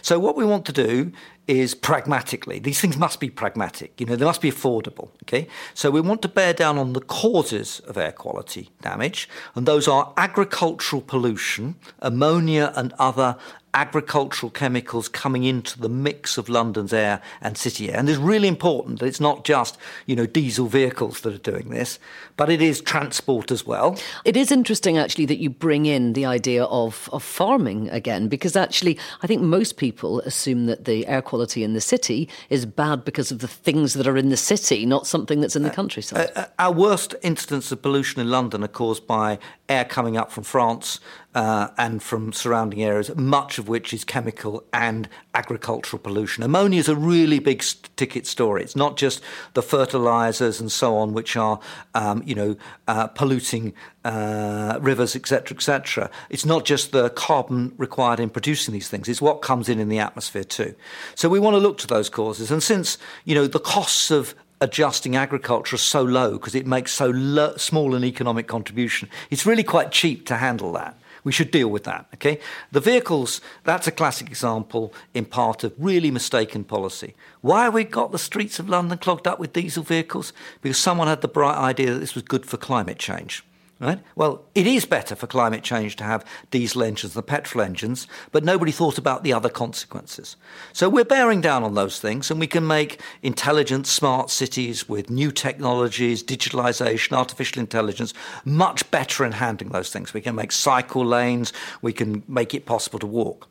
[0.02, 1.12] So what we want to do
[1.46, 2.58] is pragmatically.
[2.58, 3.98] These things must be pragmatic.
[3.98, 5.08] You know, they must be affordable.
[5.24, 5.48] Okay.
[5.72, 9.88] So we want to bear down on the causes of air quality damage, and those
[9.88, 13.36] are agricultural pollution, ammonia, and other
[13.74, 17.98] agricultural chemicals coming into the mix of London's air and city air.
[17.98, 21.70] And it's really important that it's not just, you know, diesel vehicles that are doing
[21.70, 21.98] this,
[22.36, 23.98] but it is transport as well.
[24.24, 28.56] It is interesting actually that you bring in the idea of, of farming again, because
[28.56, 33.04] actually I think most people assume that the air quality in the city is bad
[33.04, 35.74] because of the things that are in the city, not something that's in the uh,
[35.74, 36.30] countryside.
[36.34, 40.32] Uh, uh, our worst incidents of pollution in London are caused by air coming up
[40.32, 41.00] from France
[41.34, 46.42] uh, and from surrounding areas, much of which is chemical and agricultural pollution.
[46.42, 47.62] Ammonia is a really big
[47.96, 48.62] ticket story.
[48.62, 49.22] It's not just
[49.54, 51.60] the fertilizers and so on, which are,
[51.94, 52.56] um, you know,
[52.88, 56.10] uh, polluting uh, rivers, etc., etc.
[56.30, 59.08] It's not just the carbon required in producing these things.
[59.08, 60.74] It's what comes in in the atmosphere too.
[61.14, 62.50] So we want to look to those causes.
[62.50, 67.10] And since, you know, the costs of adjusting agriculture so low because it makes so
[67.10, 69.08] lo- small an economic contribution.
[69.30, 70.98] It's really quite cheap to handle that.
[71.24, 72.40] We should deal with that, okay?
[72.72, 77.14] The vehicles, that's a classic example in part of really mistaken policy.
[77.40, 80.32] Why have we got the streets of London clogged up with diesel vehicles?
[80.62, 83.44] Because someone had the bright idea that this was good for climate change.
[83.80, 84.00] Right?
[84.16, 88.42] Well, it is better for climate change to have diesel engines than petrol engines, but
[88.42, 90.34] nobody thought about the other consequences.
[90.72, 95.10] So we're bearing down on those things, and we can make intelligent, smart cities with
[95.10, 98.14] new technologies, digitalization, artificial intelligence,
[98.44, 100.12] much better in handling those things.
[100.12, 103.46] We can make cycle lanes, we can make it possible to walk.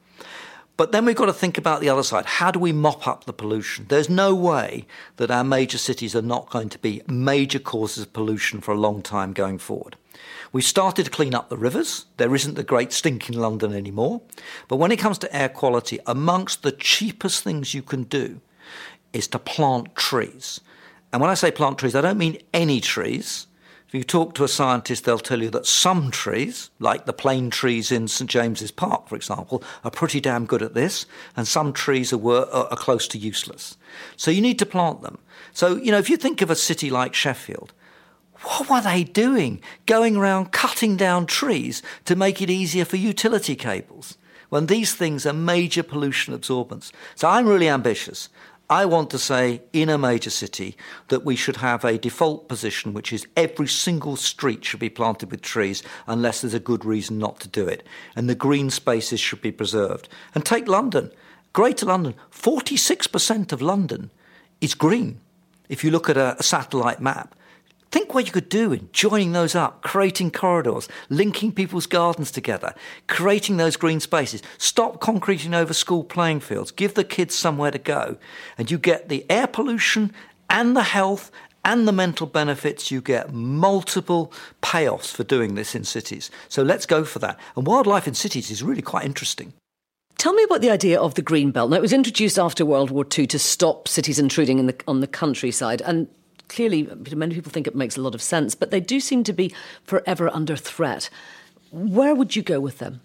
[0.77, 2.25] But then we've got to think about the other side.
[2.25, 3.87] How do we mop up the pollution?
[3.89, 4.85] There's no way
[5.15, 8.79] that our major cities are not going to be major causes of pollution for a
[8.79, 9.95] long time going forward.
[10.53, 12.05] We've started to clean up the rivers.
[12.17, 14.21] There isn't the great stink in London anymore.
[14.67, 18.39] But when it comes to air quality, amongst the cheapest things you can do
[19.13, 20.61] is to plant trees.
[21.11, 23.47] And when I say plant trees, I don't mean any trees.
[23.88, 27.50] If you talk to a scientist, they'll tell you that some trees, like the plane
[27.50, 31.06] trees in St James's Park, for example, are pretty damn good at this,
[31.38, 33.78] and some trees are, are, close to useless.
[34.17, 35.19] So you need to plant them.
[35.54, 37.71] So, you know, if you think of a city like Sheffield,
[38.41, 39.62] what were they doing?
[39.86, 44.17] Going around cutting down trees to make it easier for utility cables
[44.50, 46.91] when these things are major pollution absorbents.
[47.15, 48.30] So I'm really ambitious.
[48.69, 50.75] I want to say in a major city
[51.08, 55.32] that we should have a default position, which is every single street should be planted
[55.32, 57.88] with trees unless there's a good reason not to do it.
[58.15, 60.10] And the green spaces should be preserved.
[60.36, 61.12] And take London,
[61.53, 64.12] Greater London, 46% of London
[64.62, 65.21] is green.
[65.69, 67.34] If you look at a, a satellite map,
[67.91, 72.73] Think what you could do in joining those up, creating corridors, linking people's gardens together,
[73.08, 74.43] creating those green spaces.
[74.58, 76.71] Stop concreting over school playing fields.
[76.71, 78.17] Give the kids somewhere to go.
[78.58, 80.12] And you get the air pollution
[80.50, 81.32] and the health
[81.63, 82.91] and the mental benefits.
[82.91, 86.30] You get multiple payoffs for doing this in cities.
[86.50, 87.39] So let's go for that.
[87.56, 89.54] And wildlife in cities is really quite interesting.
[90.17, 91.69] Tell me about the idea of the green belt.
[91.69, 95.08] Now, it was introduced after World War II to stop cities intruding the, on the
[95.08, 96.08] countryside, and
[96.47, 99.33] clearly, many people think it makes a lot of sense, but they do seem to
[99.33, 101.10] be forever under threat.
[101.71, 103.01] Where would you go with them?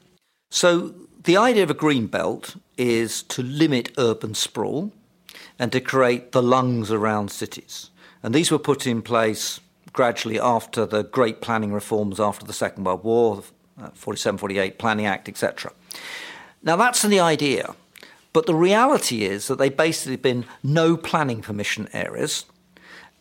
[0.51, 4.93] So, the idea of a green belt is to limit urban sprawl
[5.59, 7.91] and to create the lungs around cities.
[8.23, 9.61] And these were put in place
[9.93, 13.43] gradually after the great planning reforms after the Second World War,
[13.81, 15.73] uh, 47, 48, Planning Act, etc.
[16.63, 17.75] Now, that's the idea.
[18.33, 22.47] But the reality is that they've basically been no planning permission areas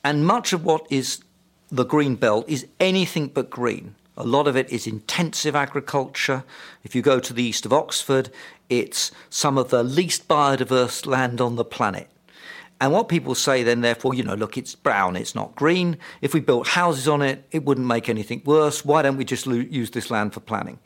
[0.04, 1.22] and much of what is
[1.70, 3.96] the green belt is anything but green.
[4.18, 6.44] A lot of it is intensive agriculture.
[6.84, 8.30] If you go to the east of Oxford,
[8.70, 12.10] it's some of the least biodiverse land on the planet.
[12.82, 15.98] And what people say then, therefore, you know, look, it's brown, it's not green.
[16.22, 18.84] If we built houses on it, it wouldn't make anything worse.
[18.84, 20.80] Why don't we just lo- use this land for planning?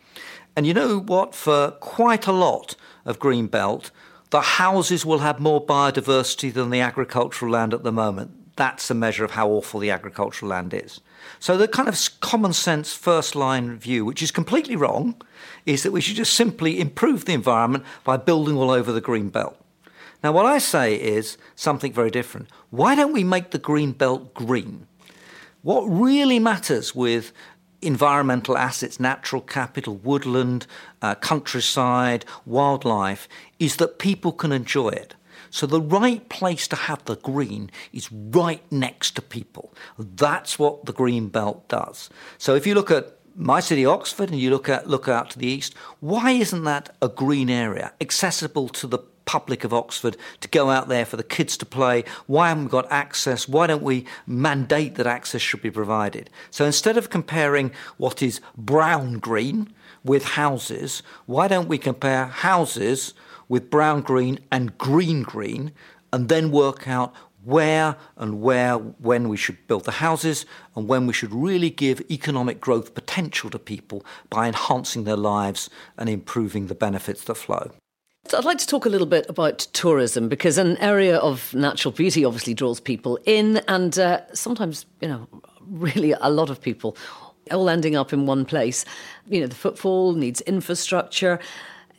[0.56, 1.34] And you know what?
[1.34, 2.76] For quite a lot
[3.06, 3.92] of green belt,
[4.30, 8.94] the houses will have more biodiversity than the agricultural land at the moment that's a
[8.94, 11.02] measure of how awful the agricultural land is.
[11.40, 15.22] So the kind of common sense first line view, which is completely wrong,
[15.66, 19.30] is that we should just simply improve the environment by building all over the green
[19.30, 19.58] belt.
[20.24, 22.50] Now, what I say is something very different.
[22.70, 24.88] Why don't we make the green belt green?
[25.62, 27.32] What really matters with
[27.82, 30.66] environmental assets, natural capital, woodland,
[31.02, 33.28] uh, countryside, wildlife,
[33.60, 35.16] is that people can enjoy it.
[35.56, 39.74] So the right place to have the green is right next to people.
[39.98, 42.10] That's what the green belt does.
[42.38, 45.40] So if you look at my city, Oxford, and you look at look out to
[45.40, 50.50] the east, why isn't that a green area accessible to the public of Oxford to
[50.50, 52.04] go out there for the kids to play?
[52.28, 53.48] Why haven't we got access?
[53.48, 56.30] Why don't we mandate that access should be provided?
[56.52, 63.14] So instead of comparing what is brown green with houses, why don't we compare houses
[63.48, 65.72] with brown green and green green
[66.12, 71.06] and then work out where and where when we should build the houses and when
[71.06, 76.68] we should really give economic growth potential to people by enhancing their lives and improving
[76.68, 77.72] the benefits that flow.
[78.28, 81.92] So I'd like to talk a little bit about tourism because an area of natural
[81.92, 85.28] beauty obviously draws people in, and uh, sometimes, you know,
[85.68, 86.98] really a lot of people
[87.52, 88.84] all ending up in one place.
[89.28, 91.40] You know, the footfall needs infrastructure.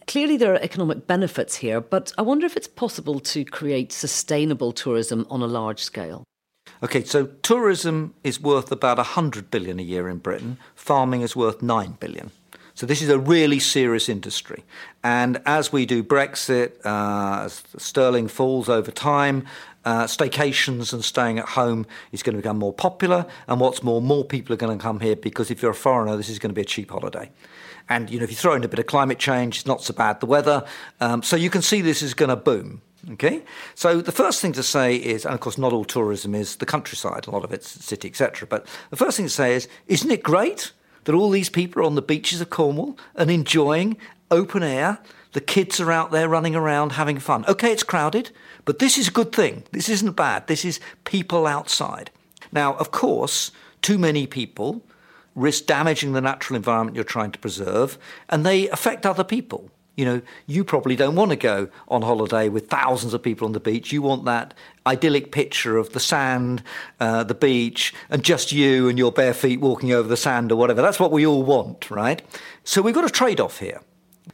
[0.07, 4.73] Clearly, there are economic benefits here, but I wonder if it's possible to create sustainable
[4.73, 6.23] tourism on a large scale.
[6.83, 11.61] Okay, so tourism is worth about 100 billion a year in Britain, farming is worth
[11.61, 12.31] 9 billion.
[12.75, 14.63] So this is a really serious industry.
[15.03, 19.47] And as we do Brexit, uh, as sterling falls over time,
[19.87, 23.25] uh, staycations and staying at home is going to become more popular.
[23.49, 26.19] And what's more, more people are going to come here because if you're a foreigner,
[26.19, 27.31] this is going to be a cheap holiday.
[27.89, 29.95] And you know, if you throw in a bit of climate change, it's not so
[29.95, 30.21] bad.
[30.21, 30.65] The weather,
[31.01, 32.83] um, so you can see this is going to boom.
[33.13, 33.45] Okay,
[33.77, 36.67] so the first thing to say is, and of course, not all tourism is the
[36.67, 37.29] countryside.
[37.29, 38.49] A lot of it's city, etc.
[38.49, 40.73] But the first thing to say is, isn't it great
[41.07, 43.97] that all these people are on the beaches of Cornwall and enjoying
[44.31, 44.99] open air.
[45.33, 47.45] The kids are out there running around having fun.
[47.47, 48.31] Okay, it's crowded,
[48.65, 49.65] but this is a good thing.
[49.73, 50.47] This isn't bad.
[50.47, 52.11] This is people outside.
[52.53, 54.83] Now, of course, too many people
[55.37, 59.71] risk damaging the natural environment you're trying to preserve, and they affect other people.
[59.97, 63.53] You know, you probably don't want to go on holiday with thousands of people on
[63.53, 63.93] the beach.
[63.93, 64.53] You want that
[64.87, 66.63] idyllic picture of the sand,
[67.01, 70.57] uh, the beach, and just you and your bare feet walking over the sand or
[70.57, 70.83] whatever.
[70.83, 72.21] That's what we all want, right?
[72.63, 73.81] So we've got a trade off here.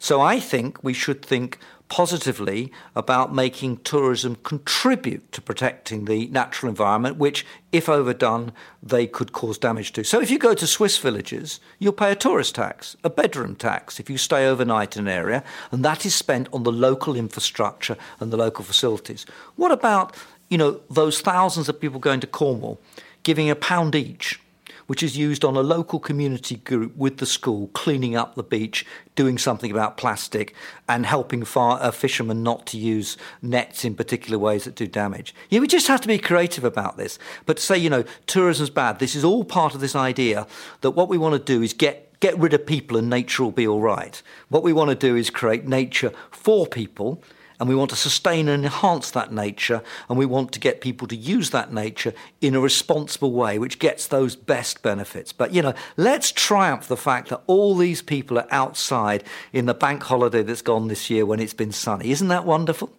[0.01, 1.59] So I think we should think
[1.93, 8.51] positively about making tourism contribute to protecting the natural environment, which, if overdone,
[8.83, 10.03] they could cause damage to.
[10.03, 14.01] So, if you go to Swiss villages, you'll pay a tourist tax, a bedroom tax,
[14.01, 17.99] if you stay overnight in an area, and that is spent on the local infrastructure
[18.21, 19.27] and the local facilities.
[19.57, 20.17] What about,
[20.49, 22.81] you know, those thousands of people going to Cornwall,
[23.23, 24.41] giving a pound each?
[24.87, 28.87] Which is used on a local community group with the school, cleaning up the beach,
[29.15, 30.55] doing something about plastic,
[30.89, 35.35] and helping far, uh, fishermen not to use nets in particular ways that do damage.
[35.51, 37.19] Yeah, we just have to be creative about this.
[37.47, 40.47] But to say, you know, tourism's bad, this is all part of this idea
[40.81, 43.51] that what we want to do is get get rid of people and nature will
[43.51, 44.23] be all right.
[44.49, 47.21] What we want to do is create nature for people
[47.63, 51.07] and we want to sustain and enhance that nature, and we want to get people
[51.07, 55.33] to use that nature in a responsible way, which gets those best benefits.
[55.33, 59.23] But, you know, let's triumph the fact that all these people are outside
[59.53, 62.11] in the bank holiday that's gone this year when it's been sunny.
[62.11, 62.91] Isn't that wonderful?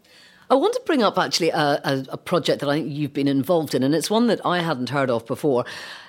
[0.50, 3.28] I want to bring up actually a, a, a project that I think you've been
[3.28, 5.66] involved in, and it's one that I hadn't heard of before.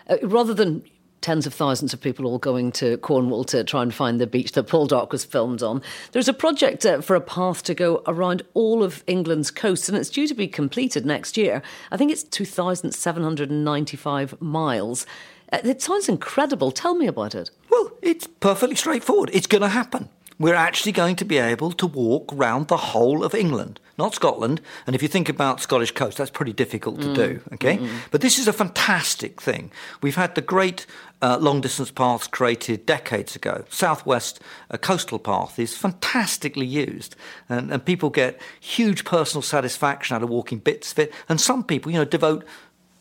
[0.09, 0.85] Uh, rather than
[1.25, 4.53] tens of thousands of people all going to Cornwall to try and find the beach
[4.53, 5.81] that Poldark was filmed on.
[6.13, 9.97] There's a project uh, for a path to go around all of England's coast, and
[9.97, 11.63] it's due to be completed next year.
[11.91, 15.07] I think it's 2,795 miles.
[15.51, 16.71] Uh, it sounds incredible.
[16.71, 17.51] Tell me about it.
[17.71, 19.31] Well, it's perfectly straightforward.
[19.33, 23.23] It's going to happen we're actually going to be able to walk round the whole
[23.23, 24.61] of England, not Scotland.
[24.87, 27.15] And if you think about Scottish coast, that's pretty difficult to mm.
[27.15, 27.41] do.
[27.53, 29.71] Okay, mm but this is a fantastic thing.
[30.03, 30.87] We've had the great
[31.23, 33.65] uh, long distance paths created decades ago.
[33.69, 37.17] Southwest uh, coastal path is fantastically used,
[37.49, 41.13] and, and people get huge personal satisfaction out of walking bits of it.
[41.29, 42.45] And some people, you know, devote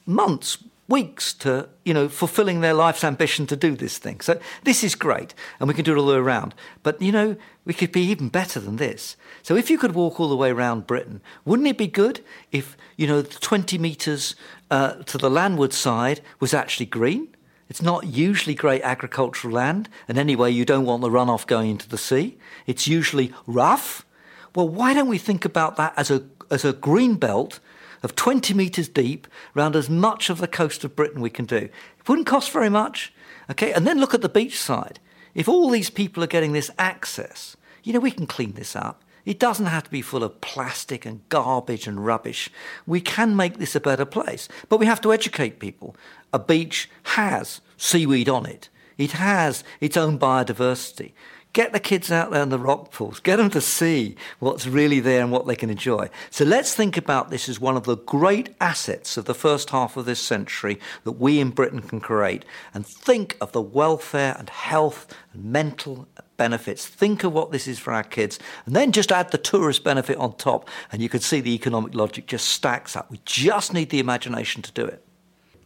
[0.05, 4.19] months weeks to you know fulfilling their life's ambition to do this thing.
[4.21, 6.53] So this is great and we can do it all the way around.
[6.81, 9.15] But you know we could be even better than this.
[9.41, 12.77] So if you could walk all the way around britain wouldn't it be good if
[12.97, 14.35] you know the 20 meters
[14.69, 17.29] uh, to the landward side was actually green?
[17.69, 21.87] It's not usually great agricultural land and anyway you don't want the runoff going into
[21.87, 22.37] the sea.
[22.67, 24.05] It's usually rough.
[24.53, 27.61] Well why don't we think about that as a as a green belt
[28.03, 31.55] of 20 metres deep around as much of the coast of Britain we can do.
[31.57, 33.13] It wouldn't cost very much.
[33.49, 34.99] Okay, and then look at the beach side.
[35.33, 39.03] If all these people are getting this access, you know, we can clean this up.
[39.25, 42.49] It doesn't have to be full of plastic and garbage and rubbish.
[42.85, 45.95] We can make this a better place, but we have to educate people.
[46.33, 48.69] A beach has seaweed on it.
[48.97, 51.13] It has its own biodiversity.
[51.53, 53.19] Get the kids out there in the rock pools.
[53.19, 56.09] Get them to see what's really there and what they can enjoy.
[56.31, 59.95] So let's think about this as one of the great assets of the first half
[59.95, 62.43] of this century that we in Britain can create.
[62.73, 66.87] And think of the welfare and health and mental benefits.
[66.87, 68.39] Think of what this is for our kids.
[68.65, 71.93] And then just add the tourist benefit on top, and you can see the economic
[71.93, 73.11] logic just stacks up.
[73.11, 75.05] We just need the imagination to do it.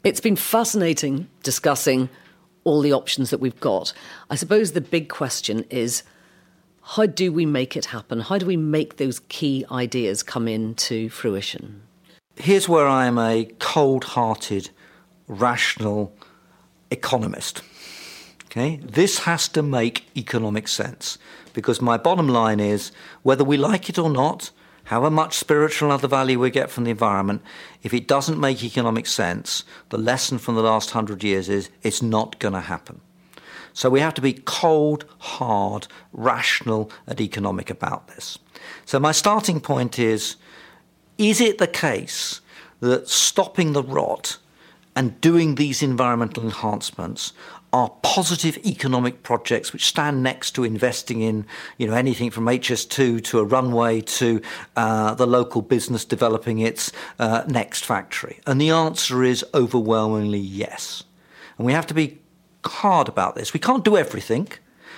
[0.04, 2.10] It's been fascinating discussing
[2.68, 3.94] all the options that we've got.
[4.30, 6.04] I suppose the big question is
[6.84, 8.20] how do we make it happen?
[8.20, 11.82] How do we make those key ideas come into fruition?
[12.36, 14.70] Here's where I am a cold hearted,
[15.28, 16.14] rational
[16.92, 17.62] economist.
[18.46, 18.82] Okay?
[18.84, 21.18] This has to make economic sense
[21.54, 22.92] because my bottom line is
[23.24, 24.52] whether we like it or not,
[24.88, 27.42] however much spiritual and other value we get from the environment,
[27.84, 32.02] if it doesn't make economic sense, the lesson from the last hundred years is it's
[32.02, 33.02] not going to happen.
[33.74, 38.40] So we have to be cold, hard, rational, and economic about this.
[38.86, 40.38] So my starting point is
[41.18, 42.42] is it the case
[42.80, 44.38] that stopping the rot
[44.96, 47.34] and doing these environmental enhancements
[47.74, 51.46] are positive economic projects which stand next to investing in
[51.78, 54.42] you know anything from HS2 to a runway to
[54.76, 58.40] uh, the local business developing its uh, next factory?
[58.46, 61.04] And the answer is overwhelmingly yes.
[61.58, 62.20] And we have to be
[62.66, 63.54] hard about this.
[63.54, 64.48] We can't do everything,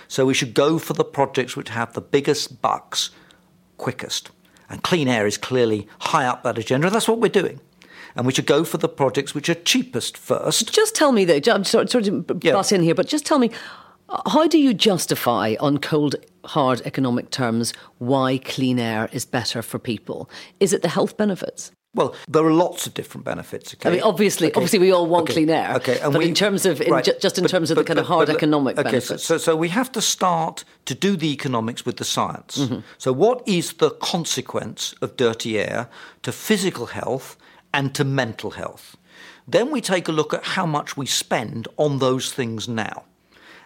[0.07, 3.09] so we should go for the projects which have the biggest bucks
[3.77, 4.31] quickest.
[4.69, 6.89] And clean air is clearly high up that agenda.
[6.91, 7.59] That's what we're doing
[8.15, 10.73] and we should go for the projects which are cheapest first.
[10.73, 12.53] Just tell me, though, I'm sorry, sorry to yeah.
[12.53, 13.51] butt in here, but just tell me,
[14.27, 19.77] how do you justify, on cold, hard economic terms, why clean air is better for
[19.79, 20.29] people?
[20.59, 21.71] Is it the health benefits?
[21.95, 23.73] Well, there are lots of different benefits.
[23.73, 23.89] Okay?
[23.89, 24.57] I mean, obviously, okay.
[24.57, 25.33] obviously, we all want okay.
[25.33, 25.73] clean air.
[25.77, 27.03] Okay, and but we, in terms of, in right.
[27.03, 29.23] ju- just in but, terms of but, the kind of hard economic okay, benefits.
[29.23, 32.59] So, so, we have to start to do the economics with the science.
[32.59, 32.81] Mm-hmm.
[32.99, 35.89] So, what is the consequence of dirty air
[36.21, 37.37] to physical health
[37.73, 38.97] and to mental health.
[39.47, 43.05] Then we take a look at how much we spend on those things now.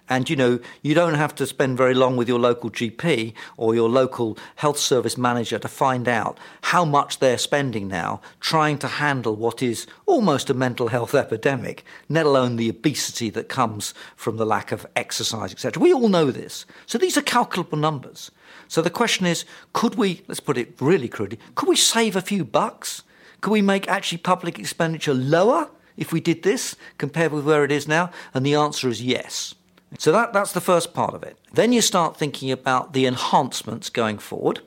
[0.09, 3.73] And you know, you don't have to spend very long with your local GP or
[3.73, 8.87] your local health service manager to find out how much they're spending now trying to
[8.87, 14.35] handle what is almost a mental health epidemic, let alone the obesity that comes from
[14.35, 15.81] the lack of exercise, etc.
[15.81, 16.65] We all know this.
[16.85, 18.29] So these are calculable numbers.
[18.67, 22.21] So the question is, could we, let's put it really crudely, could we save a
[22.21, 23.03] few bucks?
[23.43, 27.73] Could we make actually public expenditure lower if we did this compared with where it
[27.73, 28.09] is now?
[28.33, 29.53] And the answer is yes.
[29.99, 31.37] So that, that's the first part of it.
[31.51, 34.61] Then you start thinking about the enhancements going forward,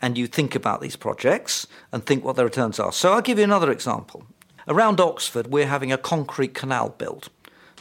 [0.00, 2.92] and you think about these projects and think what the returns are.
[2.92, 4.24] So I'll give you another example.
[4.66, 7.28] Around Oxford, we're having a concrete canal built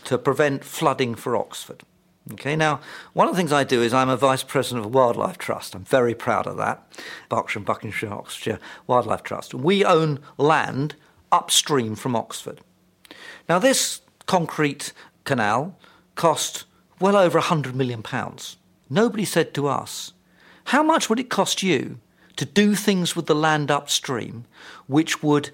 [0.04, 1.84] to prevent flooding for Oxford.
[2.32, 2.80] Okay, now,
[3.12, 5.76] one of the things I do is I'm a vice president of wildlife trust.
[5.76, 6.82] I'm very proud of that.
[7.28, 9.54] Berkshire and Buckinghamshire Oxfordshire Wildlife Trust.
[9.54, 10.96] We own land
[11.34, 12.62] upstream from Oxford.
[13.50, 14.94] Now, this concrete
[15.26, 15.78] canal
[16.16, 16.64] cost
[17.00, 18.02] well over £100 million.
[18.90, 20.14] Nobody said to us,
[20.66, 22.00] how much would it cost you
[22.38, 24.46] to do things with the land upstream
[24.88, 25.50] which would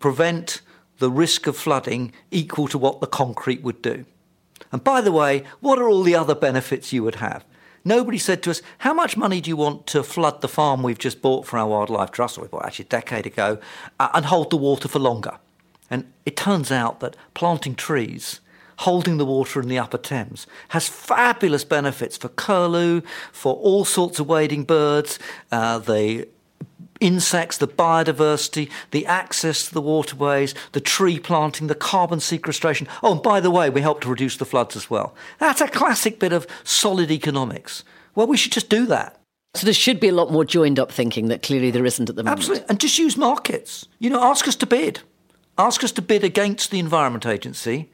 [0.00, 0.60] prevent
[0.98, 4.04] the risk of flooding equal to what the concrete would do?
[4.72, 7.44] And by the way, what are all the other benefits you would have?
[7.84, 10.98] Nobody said to us, How much money do you want to flood the farm we've
[10.98, 13.58] just bought for our wildlife trust, or we bought actually a decade ago,
[14.00, 15.38] uh, and hold the water for longer?
[15.90, 18.40] And it turns out that planting trees,
[18.78, 23.02] holding the water in the upper Thames, has fabulous benefits for curlew,
[23.32, 25.18] for all sorts of wading birds,
[25.52, 26.26] uh, the
[27.04, 32.88] insects, the biodiversity, the access to the waterways, the tree planting, the carbon sequestration.
[33.02, 35.14] Oh, and by the way, we help to reduce the floods as well.
[35.38, 37.84] That's a classic bit of solid economics.
[38.14, 39.20] Well, we should just do that.
[39.52, 42.16] So there should be a lot more joined up thinking that clearly there isn't at
[42.16, 42.38] the moment.
[42.38, 42.66] Absolutely.
[42.68, 43.86] And just use markets.
[43.98, 45.00] You know, ask us to bid.
[45.58, 47.92] Ask us to bid against the Environment Agency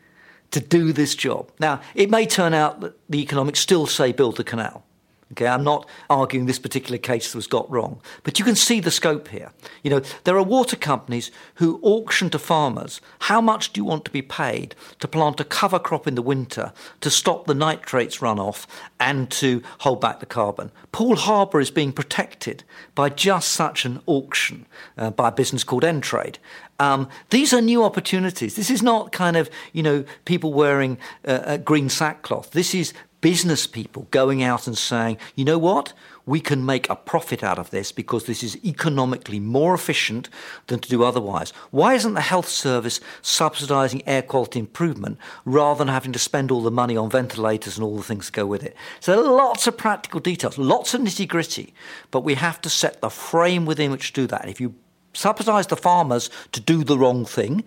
[0.52, 1.50] to do this job.
[1.58, 4.84] Now, it may turn out that the economics still say build the canal.
[5.32, 8.90] Okay, I'm not arguing this particular case was got wrong, but you can see the
[8.90, 9.52] scope here.
[9.84, 14.04] You know, there are water companies who auction to farmers how much do you want
[14.06, 18.18] to be paid to plant a cover crop in the winter to stop the nitrates
[18.18, 18.66] runoff
[18.98, 20.72] and to hold back the carbon.
[20.90, 22.64] Poole Harbour is being protected
[22.96, 24.66] by just such an auction
[24.98, 26.38] uh, by a business called Entrade.
[26.80, 28.56] Um, these are new opportunities.
[28.56, 32.50] This is not kind of, you know, people wearing uh, green sackcloth.
[32.52, 35.92] This is business people going out and saying, you know what?
[36.26, 40.28] We can make a profit out of this because this is economically more efficient
[40.68, 41.52] than to do otherwise.
[41.70, 46.62] Why isn't the health service subsidising air quality improvement rather than having to spend all
[46.62, 48.76] the money on ventilators and all the things that go with it?
[49.00, 51.74] So, lots of practical details, lots of nitty gritty,
[52.10, 54.48] but we have to set the frame within which to do that.
[54.48, 54.74] If you
[55.12, 57.64] subsidise the farmers to do the wrong thing,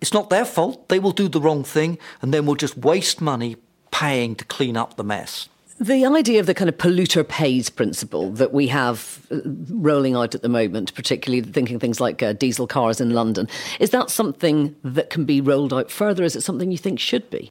[0.00, 0.88] it's not their fault.
[0.88, 3.56] They will do the wrong thing and then we'll just waste money
[3.90, 5.48] paying to clean up the mess.
[5.80, 9.38] The idea of the kind of polluter pays principle that we have uh,
[9.70, 13.90] rolling out at the moment, particularly thinking things like uh, diesel cars in London, is
[13.90, 16.24] that something that can be rolled out further?
[16.24, 17.48] Is it something you think should be?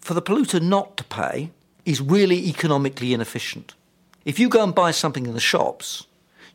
[0.00, 1.50] For the polluter not to pay
[1.84, 3.74] is really economically inefficient.
[4.24, 6.06] If you go and buy something in the shops,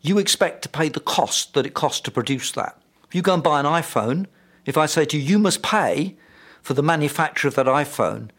[0.01, 2.81] you expect to pay the cost that it costs to produce that.
[3.07, 4.27] If you go and buy an iPhone,
[4.65, 6.15] if I say to you, you must pay
[6.61, 8.29] for the manufacture of that iPhone,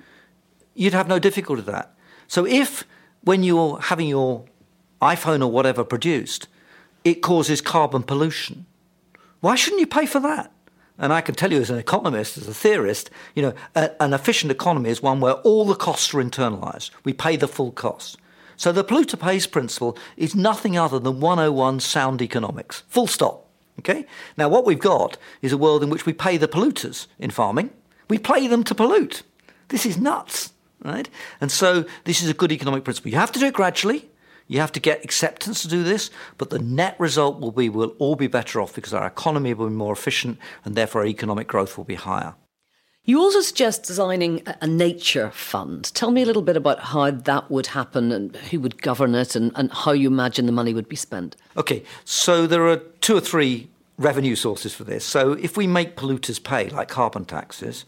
[0.75, 1.95] you'd have no difficulty with that.
[2.27, 2.85] So if
[3.23, 4.45] when you're having your
[5.01, 6.49] iPhone or whatever produced,
[7.05, 8.67] it causes carbon pollution,
[9.41, 10.51] why shouldn't you pay for that?
[10.97, 14.13] And I can tell you as an economist, as a theorist, you know, a, an
[14.13, 16.91] efficient economy is one where all the costs are internalized.
[17.03, 18.17] We pay the full cost.
[18.57, 22.85] So the polluter pays principle is nothing other than 101 sound economics.
[22.89, 23.49] Full stop.
[23.81, 24.07] Okay?
[24.37, 27.71] Now what we've got is a world in which we pay the polluters in farming.
[28.09, 29.25] We pay them to pollute.
[29.69, 30.54] This is nuts
[30.85, 31.09] right?
[31.41, 33.11] And so this is a good economic principle.
[33.11, 34.09] You have to do it gradually.
[34.47, 37.95] You have to get acceptance to do this, but the net result will be we'll
[37.99, 41.49] all be better off because our economy will be more efficient and therefore our economic
[41.49, 42.35] growth will be higher.
[43.07, 45.93] You also suggest designing a nature fund.
[45.95, 49.37] Tell me a little bit about how that would happen and who would govern it
[49.37, 51.37] and, and how you imagine the money would be spent.
[51.57, 53.69] Okay, so there are two or three
[53.99, 55.05] revenue sources for this.
[55.05, 57.85] So if we make polluters pay, like carbon taxes,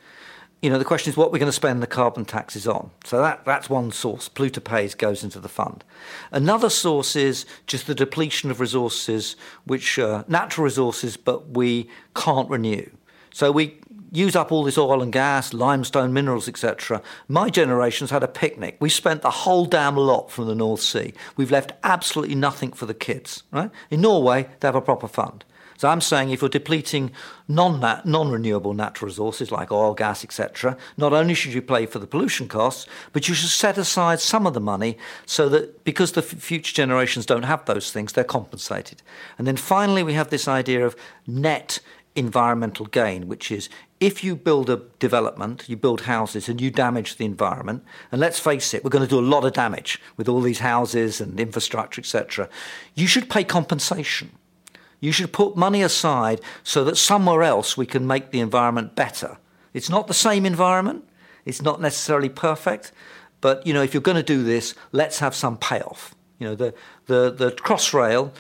[0.63, 2.91] you know, the question is what we're going to spend the carbon taxes on.
[3.05, 4.29] So that, that's one source.
[4.29, 5.85] Polluter pays goes into the fund.
[6.33, 12.49] Another source is just the depletion of resources, which are natural resources, but we can't
[12.49, 12.89] renew.
[13.33, 13.79] So we
[14.11, 17.03] use up all this oil and gas, limestone, minerals, etc.
[17.29, 18.79] My generation's had a picnic.
[18.81, 21.13] We spent the whole damn lot from the North Sea.
[21.37, 23.43] We've left absolutely nothing for the kids.
[23.51, 23.71] Right?
[23.91, 25.45] In Norway, they have a proper fund.
[25.79, 27.13] So I'm saying if you're depleting
[27.49, 32.07] non non-renewable natural resources like oil, gas, etc., not only should you pay for the
[32.07, 36.23] pollution costs, but you should set aside some of the money so that because the
[36.23, 39.03] f- future generations don't have those things, they're compensated.
[39.39, 40.97] And then finally, we have this idea of
[41.27, 41.81] net
[42.17, 43.69] environmental gain, which is
[44.01, 48.39] if you build a development, you build houses and you damage the environment, and let's
[48.39, 51.39] face it, we're going to do a lot of damage with all these houses and
[51.39, 52.49] infrastructure, etc.,
[52.95, 54.31] you should pay compensation.
[55.01, 59.39] You should put money aside so that somewhere else we can make the environment better.
[59.75, 61.07] It's not the same environment,
[61.45, 62.93] it's not necessarily perfect,
[63.41, 66.15] but you know, if you're going to do this, let's have some payoff.
[66.39, 66.75] You know, the,
[67.07, 68.33] the, the Crossrail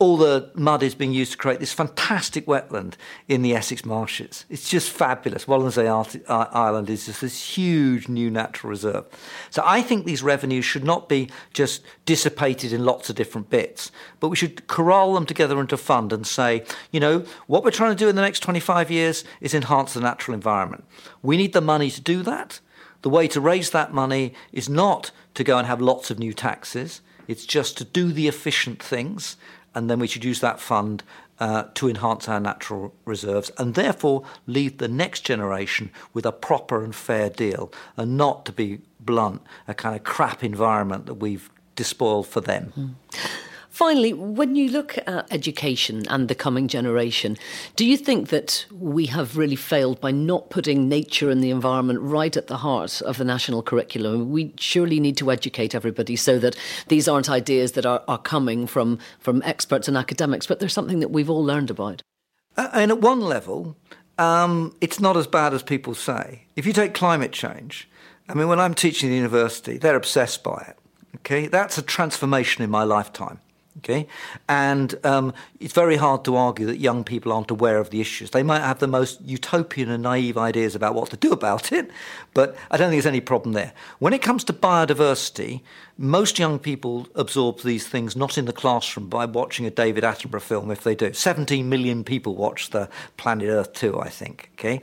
[0.00, 2.94] all the mud is being used to create this fantastic wetland
[3.28, 4.44] in the Essex marshes.
[4.50, 5.44] It's just fabulous.
[5.44, 9.04] Wallasea uh, Island is just this huge new natural reserve.
[9.50, 13.92] So I think these revenues should not be just dissipated in lots of different bits,
[14.18, 17.70] but we should corral them together into a fund and say, you know, what we're
[17.70, 20.84] trying to do in the next 25 years is enhance the natural environment.
[21.22, 22.58] We need the money to do that.
[23.02, 26.32] The way to raise that money is not to go and have lots of new
[26.32, 27.00] taxes.
[27.28, 29.36] It's just to do the efficient things
[29.74, 31.02] and then we should use that fund
[31.40, 36.84] uh, to enhance our natural reserves and therefore leave the next generation with a proper
[36.84, 41.50] and fair deal and not to be blunt a kind of crap environment that we've
[41.74, 42.72] despoiled for them.
[42.76, 43.28] Mm.
[43.74, 47.36] Finally, when you look at education and the coming generation,
[47.74, 51.98] do you think that we have really failed by not putting nature and the environment
[52.00, 54.30] right at the heart of the national curriculum?
[54.30, 56.54] We surely need to educate everybody so that
[56.86, 61.00] these aren't ideas that are, are coming from, from experts and academics, but they're something
[61.00, 62.00] that we've all learned about.
[62.56, 63.76] Uh, and at one level,
[64.18, 66.46] um, it's not as bad as people say.
[66.54, 67.88] If you take climate change,
[68.28, 70.78] I mean, when I'm teaching at the university, they're obsessed by it.
[71.16, 73.40] Okay, that's a transformation in my lifetime.
[73.78, 74.06] Okay,
[74.48, 78.30] and um, it's very hard to argue that young people aren't aware of the issues.
[78.30, 81.90] They might have the most utopian and naive ideas about what to do about it,
[82.34, 83.72] but I don't think there's any problem there.
[83.98, 85.62] When it comes to biodiversity,
[85.98, 90.40] most young people absorb these things not in the classroom by watching a David Attenborough
[90.40, 91.12] film, if they do.
[91.12, 94.50] 17 million people watch the Planet Earth 2, I think.
[94.54, 94.80] Okay,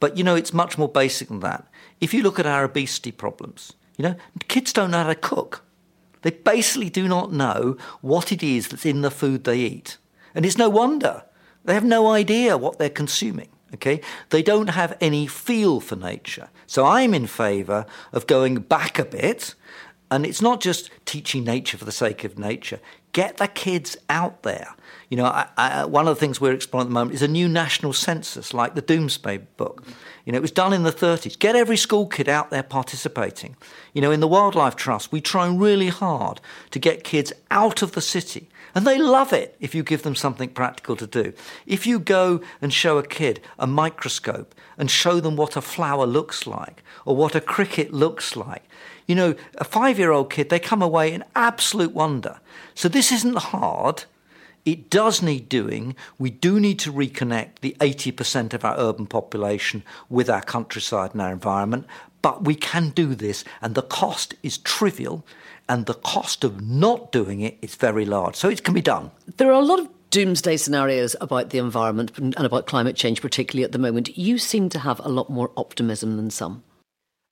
[0.00, 1.66] but you know it's much more basic than that.
[2.00, 4.14] If you look at our obesity problems, you know
[4.48, 5.62] kids don't know how to cook.
[6.22, 9.96] They basically do not know what it is that's in the food they eat.
[10.34, 11.24] And it's no wonder.
[11.64, 13.48] They have no idea what they're consuming.
[13.74, 14.00] Okay?
[14.30, 16.50] They don't have any feel for nature.
[16.66, 19.54] So I'm in favour of going back a bit.
[20.10, 22.80] And it's not just teaching nature for the sake of nature.
[23.12, 24.74] Get the kids out there.
[25.08, 27.28] You know, I, I, one of the things we're exploring at the moment is a
[27.28, 29.84] new national census, like the Domesday Book.
[30.30, 31.36] You know, it was done in the 30s.
[31.36, 33.56] Get every school kid out there participating.
[33.92, 37.92] You know, in the Wildlife Trust, we try really hard to get kids out of
[37.92, 38.48] the city.
[38.72, 41.32] And they love it if you give them something practical to do.
[41.66, 46.06] If you go and show a kid a microscope and show them what a flower
[46.06, 48.62] looks like or what a cricket looks like,
[49.08, 52.38] you know, a five year old kid, they come away in absolute wonder.
[52.76, 54.04] So this isn't hard.
[54.64, 55.96] It does need doing.
[56.18, 61.22] We do need to reconnect the 80% of our urban population with our countryside and
[61.22, 61.86] our environment,
[62.22, 65.24] but we can do this, and the cost is trivial,
[65.68, 68.36] and the cost of not doing it is very large.
[68.36, 69.10] So it can be done.
[69.36, 73.64] There are a lot of doomsday scenarios about the environment and about climate change, particularly
[73.64, 74.18] at the moment.
[74.18, 76.62] You seem to have a lot more optimism than some.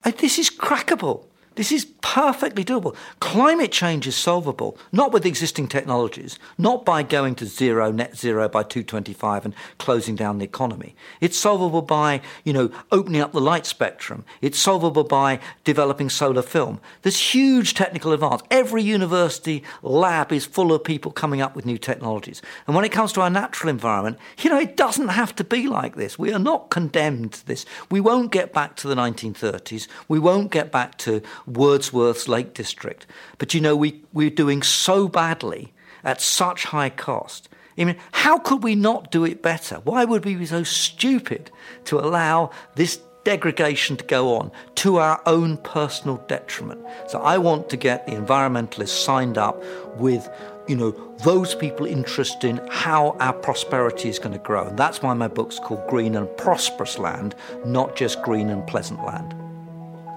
[0.03, 1.25] this is crackable.
[1.59, 2.95] This is perfectly doable.
[3.19, 8.47] Climate change is solvable, not with existing technologies, not by going to zero, net zero
[8.47, 10.95] by 225 and closing down the economy.
[11.19, 14.23] It's solvable by, you know, opening up the light spectrum.
[14.41, 16.79] It's solvable by developing solar film.
[17.01, 18.41] There's huge technical advance.
[18.49, 22.41] Every university lab is full of people coming up with new technologies.
[22.67, 25.67] And when it comes to our natural environment, you know, it doesn't have to be
[25.67, 26.17] like this.
[26.17, 27.65] We are not condemned to this.
[27.91, 29.89] We won't get back to the 1930s.
[30.07, 33.05] We won't get back to Wordsworth's Lake District.
[33.37, 35.73] But you know, we, we're doing so badly
[36.03, 37.49] at such high cost.
[37.77, 39.77] I mean, how could we not do it better?
[39.83, 41.49] Why would we be so stupid
[41.85, 46.81] to allow this degradation to go on to our own personal detriment?
[47.07, 49.63] So I want to get the environmentalists signed up
[49.95, 50.29] with,
[50.67, 50.91] you know,
[51.23, 54.67] those people interested in how our prosperity is going to grow.
[54.67, 57.33] And that's why my book's called Green and Prosperous Land,
[57.65, 59.48] not just Green and Pleasant Land.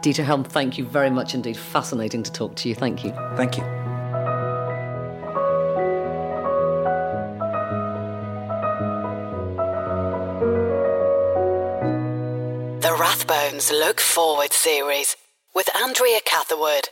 [0.03, 1.57] Dieter Helm, thank you very much indeed.
[1.57, 2.75] Fascinating to talk to you.
[2.75, 3.13] Thank you.
[3.37, 3.63] Thank you.
[12.81, 15.17] The Rathbones Look Forward series
[15.55, 16.89] with Andrea Catherwood.